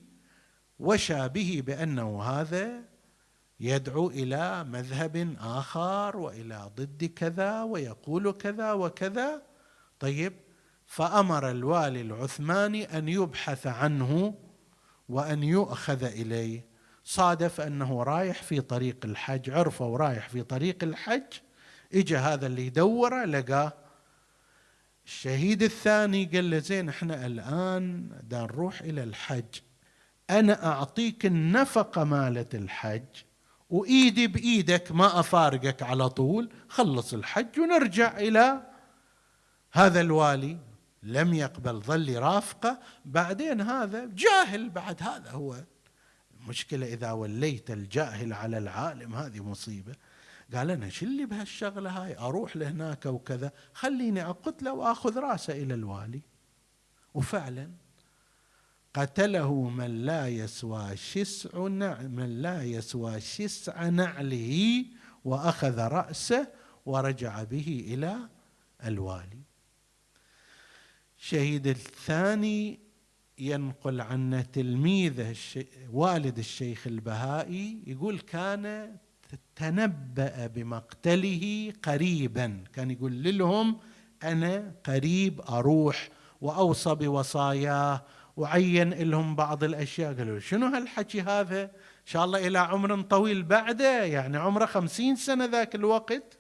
وشى 0.79 1.29
به 1.29 1.63
بأنه 1.67 2.23
هذا 2.23 2.85
يدعو 3.61 4.11
إلى 4.11 4.65
مذهب 4.65 5.37
آخر 5.41 6.17
وإلى 6.17 6.71
ضد 6.77 7.05
كذا 7.05 7.63
ويقول 7.63 8.33
كذا 8.33 8.73
وكذا. 8.73 9.50
طيب 10.01 10.33
فأمر 10.87 11.51
الوالي 11.51 12.01
العثماني 12.01 12.99
أن 12.99 13.09
يبحث 13.09 13.67
عنه 13.67 14.35
وأن 15.09 15.43
يؤخذ 15.43 16.05
إليه. 16.05 16.71
صادف 17.05 17.61
أنه 17.61 18.03
رايح 18.03 18.43
في 18.43 18.61
طريق 18.61 18.97
الحج 19.05 19.51
عرفه 19.51 19.87
ورايح 19.87 20.29
في 20.29 20.43
طريق 20.43 20.85
الحج 20.85 21.23
اجى 21.95 22.17
هذا 22.17 22.47
اللي 22.47 22.67
يدوره 22.67 23.25
لقاه 23.25 23.73
الشهيد 25.07 25.63
الثاني 25.63 26.25
قال 26.25 26.51
له 26.51 26.59
زين 26.59 26.89
إحنا 26.89 27.27
الآن 27.27 28.11
دا 28.23 28.43
نروح 28.43 28.81
إلى 28.81 29.03
الحج. 29.03 29.61
أنا 30.31 30.67
أعطيك 30.67 31.27
النفقة 31.27 32.05
مالة 32.05 32.49
الحج 32.55 33.05
وإيدي 33.71 34.27
بإيدك 34.27 34.93
ما 34.93 35.21
أفارقك 35.21 35.83
على 35.83 36.09
طول 36.09 36.51
خلص 36.69 37.15
الحج 37.15 37.61
ونرجع 37.61 38.19
إلى 38.19 38.70
هذا 39.73 40.01
الوالي 40.01 40.59
لم 41.03 41.35
يقبل 41.35 41.81
ظل 41.81 42.09
يرافقه 42.09 42.79
بعدين 43.05 43.61
هذا 43.61 44.11
جاهل 44.15 44.71
بعد 44.71 45.03
هذا 45.03 45.31
هو. 45.31 45.65
المشكلة 46.41 46.87
إذا 46.87 47.13
وليت 47.13 47.71
الجاهل 47.71 48.33
على 48.33 48.59
العالم 48.59 49.15
هذه 49.15 49.41
مصيبة. 49.41 49.95
قال 50.55 50.71
أنا 50.71 50.89
شو 50.89 51.07
اللي 51.07 51.27
بهالشغلة 51.27 51.91
هاي؟ 51.91 52.19
أروح 52.19 52.57
لهناك 52.57 53.07
وكذا 53.07 53.53
خليني 53.75 54.25
أقتله 54.25 54.73
وأخذ 54.73 55.19
رأسه 55.19 55.53
إلى 55.53 55.75
الوالي. 55.75 56.23
وفعلا 57.15 57.71
قتله 58.95 59.69
من 59.69 60.05
لا 60.05 60.29
يسوى 60.29 60.97
شسع 60.97 61.59
من 62.09 62.43
لا 62.43 62.63
يسوى 62.63 63.21
شسع 63.21 63.89
نعله 63.89 64.85
وأخذ 65.25 65.79
رأسه 65.79 66.49
ورجع 66.87 67.43
به 67.43 67.85
إلى 67.89 68.29
الوالي. 68.85 69.50
شهيد 71.23 71.67
الثاني 71.67 72.81
ينقل 73.39 74.01
عنا 74.01 74.43
تلميذه 74.43 75.35
والد 75.93 76.39
الشيخ 76.39 76.87
البهائي 76.87 77.83
يقول 77.87 78.19
كان 78.19 78.97
تنبأ 79.57 80.47
بمقتله 80.47 81.73
قريبا. 81.83 82.65
كان 82.73 82.91
يقول 82.91 83.39
لهم 83.39 83.79
أنا 84.23 84.75
قريب 84.85 85.41
أروح 85.41 86.09
وأوصى 86.41 86.95
بوصاياه 86.95 88.05
وعين 88.37 88.95
لهم 88.95 89.37
بعض 89.37 89.65
الأشياء. 89.65 90.15
قالوا 90.15 90.39
شنو 90.39 90.67
هالحكي 90.67 91.21
هذا؟ 91.21 91.63
إن 91.63 92.07
شاء 92.07 92.25
الله 92.25 92.47
إلى 92.47 92.59
عمر 92.59 93.01
طويل 93.01 93.43
بعده 93.43 94.05
يعني 94.05 94.37
عمره 94.37 94.67
خمسين 94.67 95.17
سنة 95.17 95.45
ذاك 95.45 95.75
الوقت. 95.75 96.40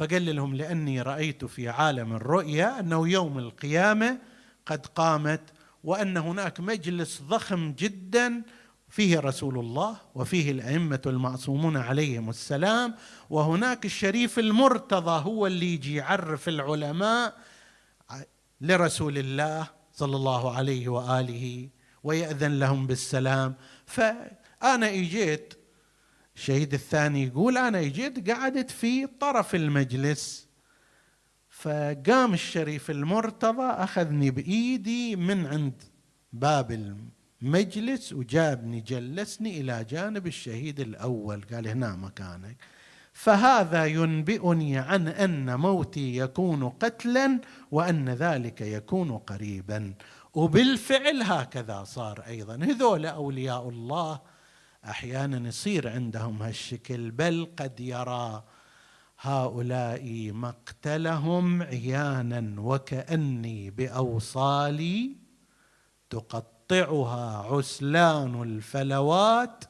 فقال 0.00 0.36
لهم 0.36 0.54
لأني 0.54 1.02
رأيت 1.02 1.44
في 1.44 1.68
عالم 1.68 2.12
الرؤيا 2.12 2.80
أنه 2.80 3.08
يوم 3.08 3.38
القيامة 3.38 4.18
قد 4.66 4.86
قامت 4.86 5.40
وأن 5.84 6.16
هناك 6.16 6.60
مجلس 6.60 7.22
ضخم 7.22 7.72
جدا 7.72 8.42
فيه 8.88 9.18
رسول 9.18 9.58
الله 9.58 9.96
وفيه 10.14 10.50
الأئمة 10.50 11.00
المعصومون 11.06 11.76
عليهم 11.76 12.30
السلام 12.30 12.94
وهناك 13.30 13.84
الشريف 13.84 14.38
المرتضى 14.38 15.24
هو 15.24 15.46
اللي 15.46 15.74
يجي 15.74 15.94
يعرف 15.94 16.48
العلماء 16.48 17.36
لرسول 18.60 19.18
الله 19.18 19.66
صلى 19.92 20.16
الله 20.16 20.56
عليه 20.56 20.88
وآله 20.88 21.68
ويأذن 22.04 22.58
لهم 22.58 22.86
بالسلام. 22.86 23.54
فأنا 23.86 24.88
إجيت 24.88 25.54
الشهيد 26.40 26.74
الثاني 26.74 27.24
يقول 27.24 27.58
أنا 27.58 27.80
إجيت 27.80 28.30
قعدت 28.30 28.70
في 28.70 29.06
طرف 29.06 29.54
المجلس 29.54 30.48
فقام 31.50 32.34
الشريف 32.34 32.90
المرتضى 32.90 33.62
أخذني 33.62 34.30
بإيدي 34.30 35.16
من 35.16 35.46
عند 35.46 35.82
باب 36.32 36.96
المجلس 37.42 38.12
وجابني 38.12 38.80
جلسني 38.80 39.60
إلى 39.60 39.84
جانب 39.84 40.26
الشهيد 40.26 40.80
الأول 40.80 41.42
قال 41.52 41.68
هنا 41.68 41.96
مكانك. 41.96 42.56
فهذا 43.12 43.86
ينبئني 43.86 44.78
عن 44.78 45.08
أن 45.08 45.58
موتي 45.58 46.16
يكون 46.16 46.68
قتلا 46.68 47.40
وأن 47.70 48.08
ذلك 48.08 48.60
يكون 48.60 49.18
قريبا. 49.18 49.94
وبالفعل 50.34 51.22
هكذا 51.22 51.84
صار 51.84 52.20
أيضا. 52.26 52.54
هذول 52.54 53.06
أولياء 53.06 53.68
الله 53.68 54.20
أحيانا 54.84 55.48
يصير 55.48 55.88
عندهم 55.88 56.42
هالشكل 56.42 57.10
بل 57.10 57.48
قد 57.58 57.80
يرى 57.80 58.44
هؤلاء 59.20 60.32
مقتلهم 60.32 61.62
عيانا 61.62 62.60
وكأني 62.60 63.70
بأوصالي 63.70 65.16
تقطعها 66.10 67.54
عسلان 67.54 68.42
الفلوات 68.42 69.64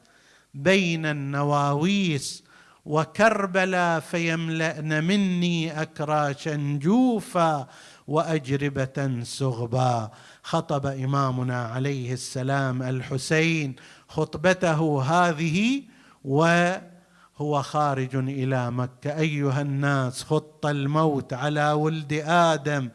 بين 0.55 1.07
النواويس 1.07 2.45
وكربلا 2.85 4.01
فيملأن 4.01 5.05
مني 5.05 5.83
أكراشا 5.83 6.79
جوفا 6.83 7.69
وأجربة 8.07 9.23
سغبا. 9.23 10.11
خطب 10.43 10.87
إمامنا 10.87 11.65
عليه 11.65 12.13
السلام 12.13 12.83
الحسين 12.83 13.77
خطبته 14.11 15.03
هذه 15.03 15.83
وهو 16.25 17.63
خارج 17.63 18.17
إلى 18.17 18.71
مكة. 18.71 19.19
أيها 19.19 19.61
الناس 19.61 20.23
خط 20.25 20.67
الموت 20.67 21.33
على 21.33 21.73
ولد 21.73 22.13
آدم 22.27 22.89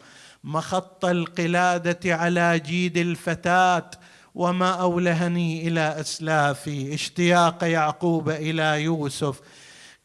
مخط 0.44 1.06
القلادة 1.06 2.16
على 2.16 2.60
جيد 2.60 2.98
الفتاة 2.98 3.92
وما 4.36 4.72
أولهني 4.72 5.68
إلى 5.68 6.00
أسلافي. 6.00 6.94
اشتياق 6.94 7.64
يعقوب 7.64 8.30
إلى 8.30 8.84
يوسف 8.84 9.42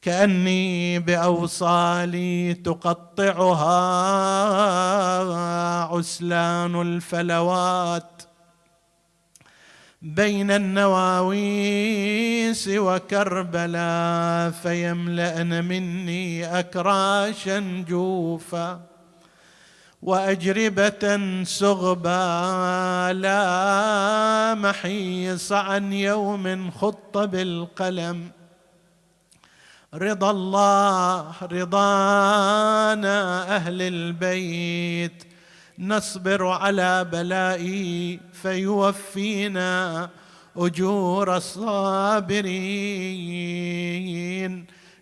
كأني 0.03 0.99
بأوصالي 0.99 2.55
تقطعها 2.55 3.75
عسلان 5.85 6.81
الفلوات. 6.81 8.23
بين 10.03 10.51
النواويس 10.51 11.91
وكربلا 12.69 14.51
فيملأن 14.63 15.65
مني 15.65 16.59
أكراشا 16.59 17.85
جوفا 17.89 18.81
وأجربة 20.03 21.19
سغبا 21.45 23.13
لا 23.13 24.55
محيص 24.55 25.53
عن 25.53 25.93
يوم 25.93 26.71
خط 26.71 27.19
بالقلم. 27.19 28.31
رضا 29.95 30.31
الله 30.31 31.35
رضانا 31.43 33.17
أهل 33.57 33.83
البيت 33.83 35.30
نصبر 35.81 36.47
على 36.47 37.05
بلائي 37.05 38.21
فيوفينا 38.33 40.11
أجور 40.57 41.37
الصابرين. 41.37 42.41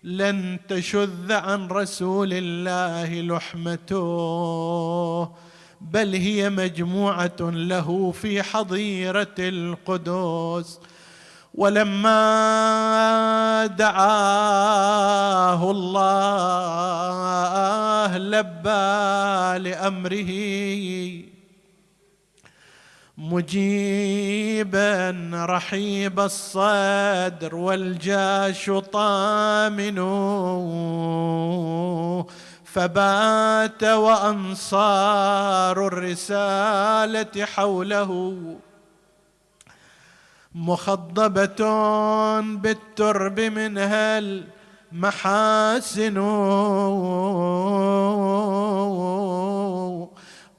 لن 0.05 0.59
تشذ 0.69 1.33
عن 1.33 1.69
رسول 1.69 2.29
الله 2.33 3.21
لحمته 3.21 3.99
بل 5.81 6.15
هي 6.15 6.51
مجموعة 6.51 7.41
له 7.41 8.11
في 8.11 8.43
حظيره 8.43 9.35
القدس 9.39 10.81
ولما 11.59 12.17
دعاه 13.67 15.71
الله 15.71 16.39
لبى 18.19 19.69
لأمره 19.69 20.33
مجيبا 23.19 25.31
رحيب 25.35 26.21
الصدر 26.21 27.55
والجاش 27.55 28.71
طامن 28.93 29.99
فبات 32.65 33.85
وأنصار 33.85 35.87
الرسالة 35.87 37.45
حوله 37.45 38.45
مخضبة 40.55 41.61
بالترب 42.41 43.41
منها 43.41 44.19
المحاسن 44.19 46.19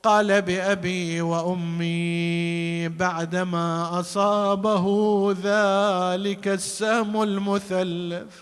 قال 0.03 0.41
بأبي 0.41 1.21
وأمي 1.21 2.89
بعدما 2.89 3.99
أصابه 3.99 4.85
ذلك 5.31 6.47
السهم 6.47 7.23
المثلث. 7.23 8.33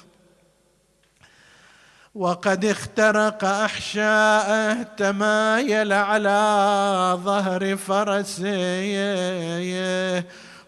وقد 2.16 2.66
اخترق 2.66 3.46
أحشاءه 3.46 4.84
تمايل 4.84 5.94
على 5.94 7.20
ظهر 7.24 7.78
فرسه. 7.78 8.48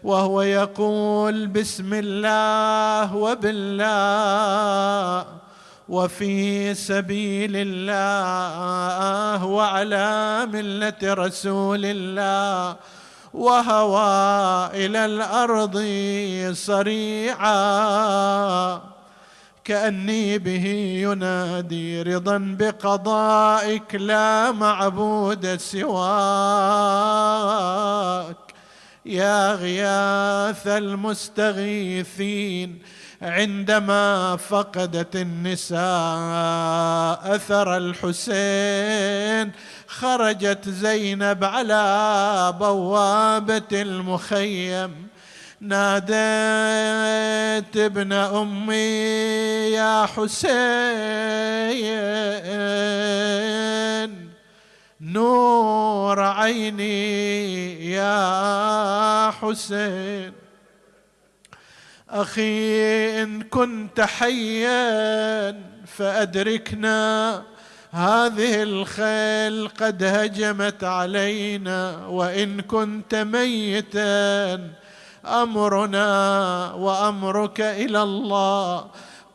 وهو 0.04 0.42
يقول 0.42 1.46
بسم 1.46 1.90
الله 1.94 3.16
وبالله 3.16 4.60
وفي 5.88 6.74
سبيل 6.74 7.52
الله 7.54 9.44
وعلى 9.44 10.46
ملة 10.52 10.96
رسول 11.02 11.80
الله 11.84 12.76
وهوى 13.34 14.66
إلى 14.86 15.04
الأرض 15.04 15.76
صريعا 16.54 17.60
كأني 19.64 20.38
به 20.38 20.66
ينادي 21.02 22.02
رضا 22.02 22.56
بقضائك 22.58 23.94
لا 23.94 24.52
معبود 24.52 25.56
سواك 25.56 26.10
يا 29.06 29.54
غياث 29.54 30.66
المستغيثين 30.66 32.38
عندما 33.22 34.36
فقدت 34.36 35.16
النساء 35.16 35.80
أثر 37.34 37.76
الحسين 37.76 39.52
خرجت 39.86 40.68
زينب 40.68 41.44
على 41.44 42.54
بوابة 42.60 43.68
المخيم. 43.72 45.08
ناديت 45.60 46.16
ابن 47.76 48.12
أمي 48.12 48.74
يا 49.72 50.06
حسين. 50.06 50.50
نور 55.00 56.20
عيني 56.20 57.90
يا 57.90 59.30
حسين. 59.30 60.32
أخي 62.10 63.22
إن 63.22 63.42
كنت 63.42 64.00
حيا 64.00 65.62
فأدركنا 65.86 67.42
هذه 67.90 68.62
الخيل 68.62 69.68
قد 69.68 70.02
هجمت 70.02 70.84
علينا 70.84 72.06
وإن 72.06 72.60
كنت 72.60 73.14
ميتا 73.14 74.60
أمرنا 75.26 76.72
وأمرك 76.72 77.60
إلى 77.60 78.02
الله. 78.02 78.90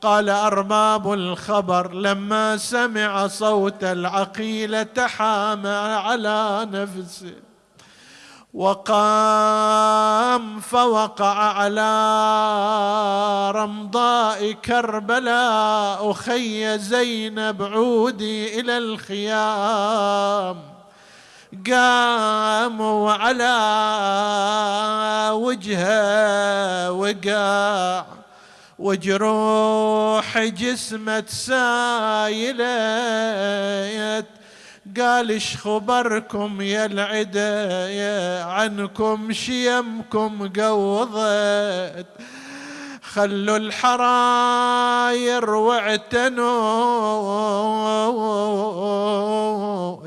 قال 0.06 0.30
ارباب 0.30 1.14
الخبر 1.14 1.94
لما 1.94 2.58
سمع 2.58 3.28
صوت 3.28 3.84
العقيل 3.84 4.86
تحامى 4.86 5.70
على 5.70 6.68
نفسه 6.72 7.34
وقام 8.54 10.00
فوقع 10.60 11.36
على 11.36 11.92
رمضاء 13.56 14.52
كربلاء 14.52 16.12
أخي 16.12 16.78
زينب 16.78 17.64
عودي 17.64 18.60
إلى 18.60 18.78
الخيام 18.78 20.62
قاموا 21.72 23.12
على 23.12 23.56
وجهه 25.34 26.92
وقع 26.92 28.06
وجروح 28.80 30.38
جسمه 30.40 31.24
سايلت. 31.28 32.66
قال 35.00 35.30
إيش 35.32 35.58
خبركم 35.58 36.62
يا 36.62 36.86
العدا 36.86 37.90
يا 37.90 38.44
عنكم 38.44 39.32
شيمكم 39.32 40.50
قوضت. 40.60 42.06
خلوا 43.02 43.58
الحراير 43.58 45.50
واعتنوا 45.50 46.50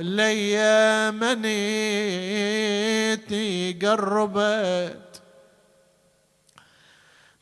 ليا 0.03 1.11
منيتي 1.11 1.49
قربت. 3.83 5.08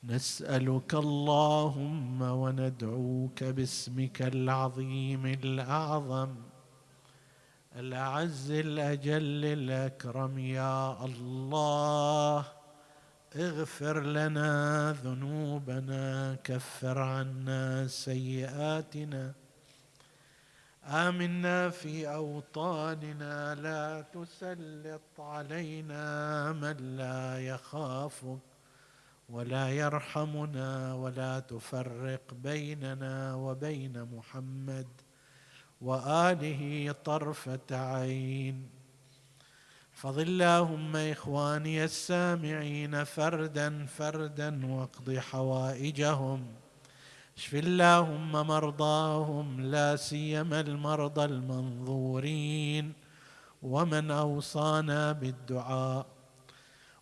نسألك 0.08 0.94
اللهم 0.94 2.22
وندعوك 2.22 3.44
باسمك 3.44 4.22
العظيم 4.22 5.26
الأعظم 5.26 6.34
الأعز 7.76 8.50
الأجل 8.50 9.44
الأكرم. 9.44 10.38
يا 10.38 11.04
الله 11.04 12.44
اغفر 13.36 14.00
لنا 14.00 14.92
ذنوبنا 15.04 16.34
كفر 16.44 16.98
عنا 16.98 17.86
سيئاتنا. 17.86 19.32
آمنا 20.84 21.70
في 21.70 22.08
أوطاننا 22.08 23.54
لا 23.54 24.02
تسلط 24.14 25.20
علينا 25.20 26.52
من 26.52 26.96
لا 26.96 27.40
يخافك. 27.40 28.55
ولا 29.28 29.68
يرحمنا 29.68 30.94
ولا 30.94 31.40
تفرق 31.40 32.34
بيننا 32.34 33.34
وبين 33.34 34.02
محمد 34.16 34.86
وآله 35.80 36.94
طرفة 37.04 37.70
عين. 37.70 38.68
احفظ 39.94 40.18
اللهم 40.18 40.96
إخواني 40.96 41.84
السامعين 41.84 43.04
فردا 43.04 43.86
فردا 43.86 44.66
واقض 44.66 45.18
حوائجهم. 45.18 46.46
اشف 47.36 47.54
اللهم 47.54 48.32
مرضاهم 48.32 49.60
لا 49.60 49.96
سيما 49.96 50.60
المرضى 50.60 51.24
المنظورين. 51.24 52.92
ومن 53.62 54.10
أوصانا 54.10 55.12
بالدعاء. 55.12 56.15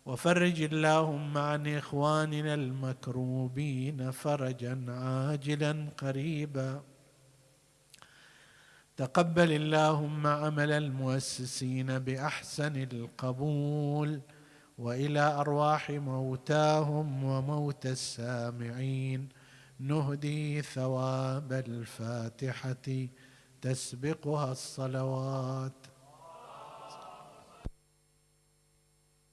وفرج 0.05 0.61
اللهم 0.61 1.37
عن 1.37 1.67
إخواننا 1.67 2.53
المكروبين 2.53 4.11
فرجا 4.11 4.85
عاجلا 4.89 5.89
قريبا. 5.97 6.81
تقبل 8.97 9.51
اللهم 9.51 10.27
عمل 10.27 10.71
المؤسسين 10.71 11.99
بأحسن 11.99 12.75
القبول 12.75 14.21
وإلى 14.77 15.19
أرواح 15.19 15.89
موتاهم 15.89 17.23
وموتى 17.23 17.91
السامعين. 17.91 19.29
نهدي 19.79 20.61
ثواب 20.61 21.53
الفاتحة 21.53 23.07
تسبقها 23.61 24.51
الصلوات. 24.51 25.94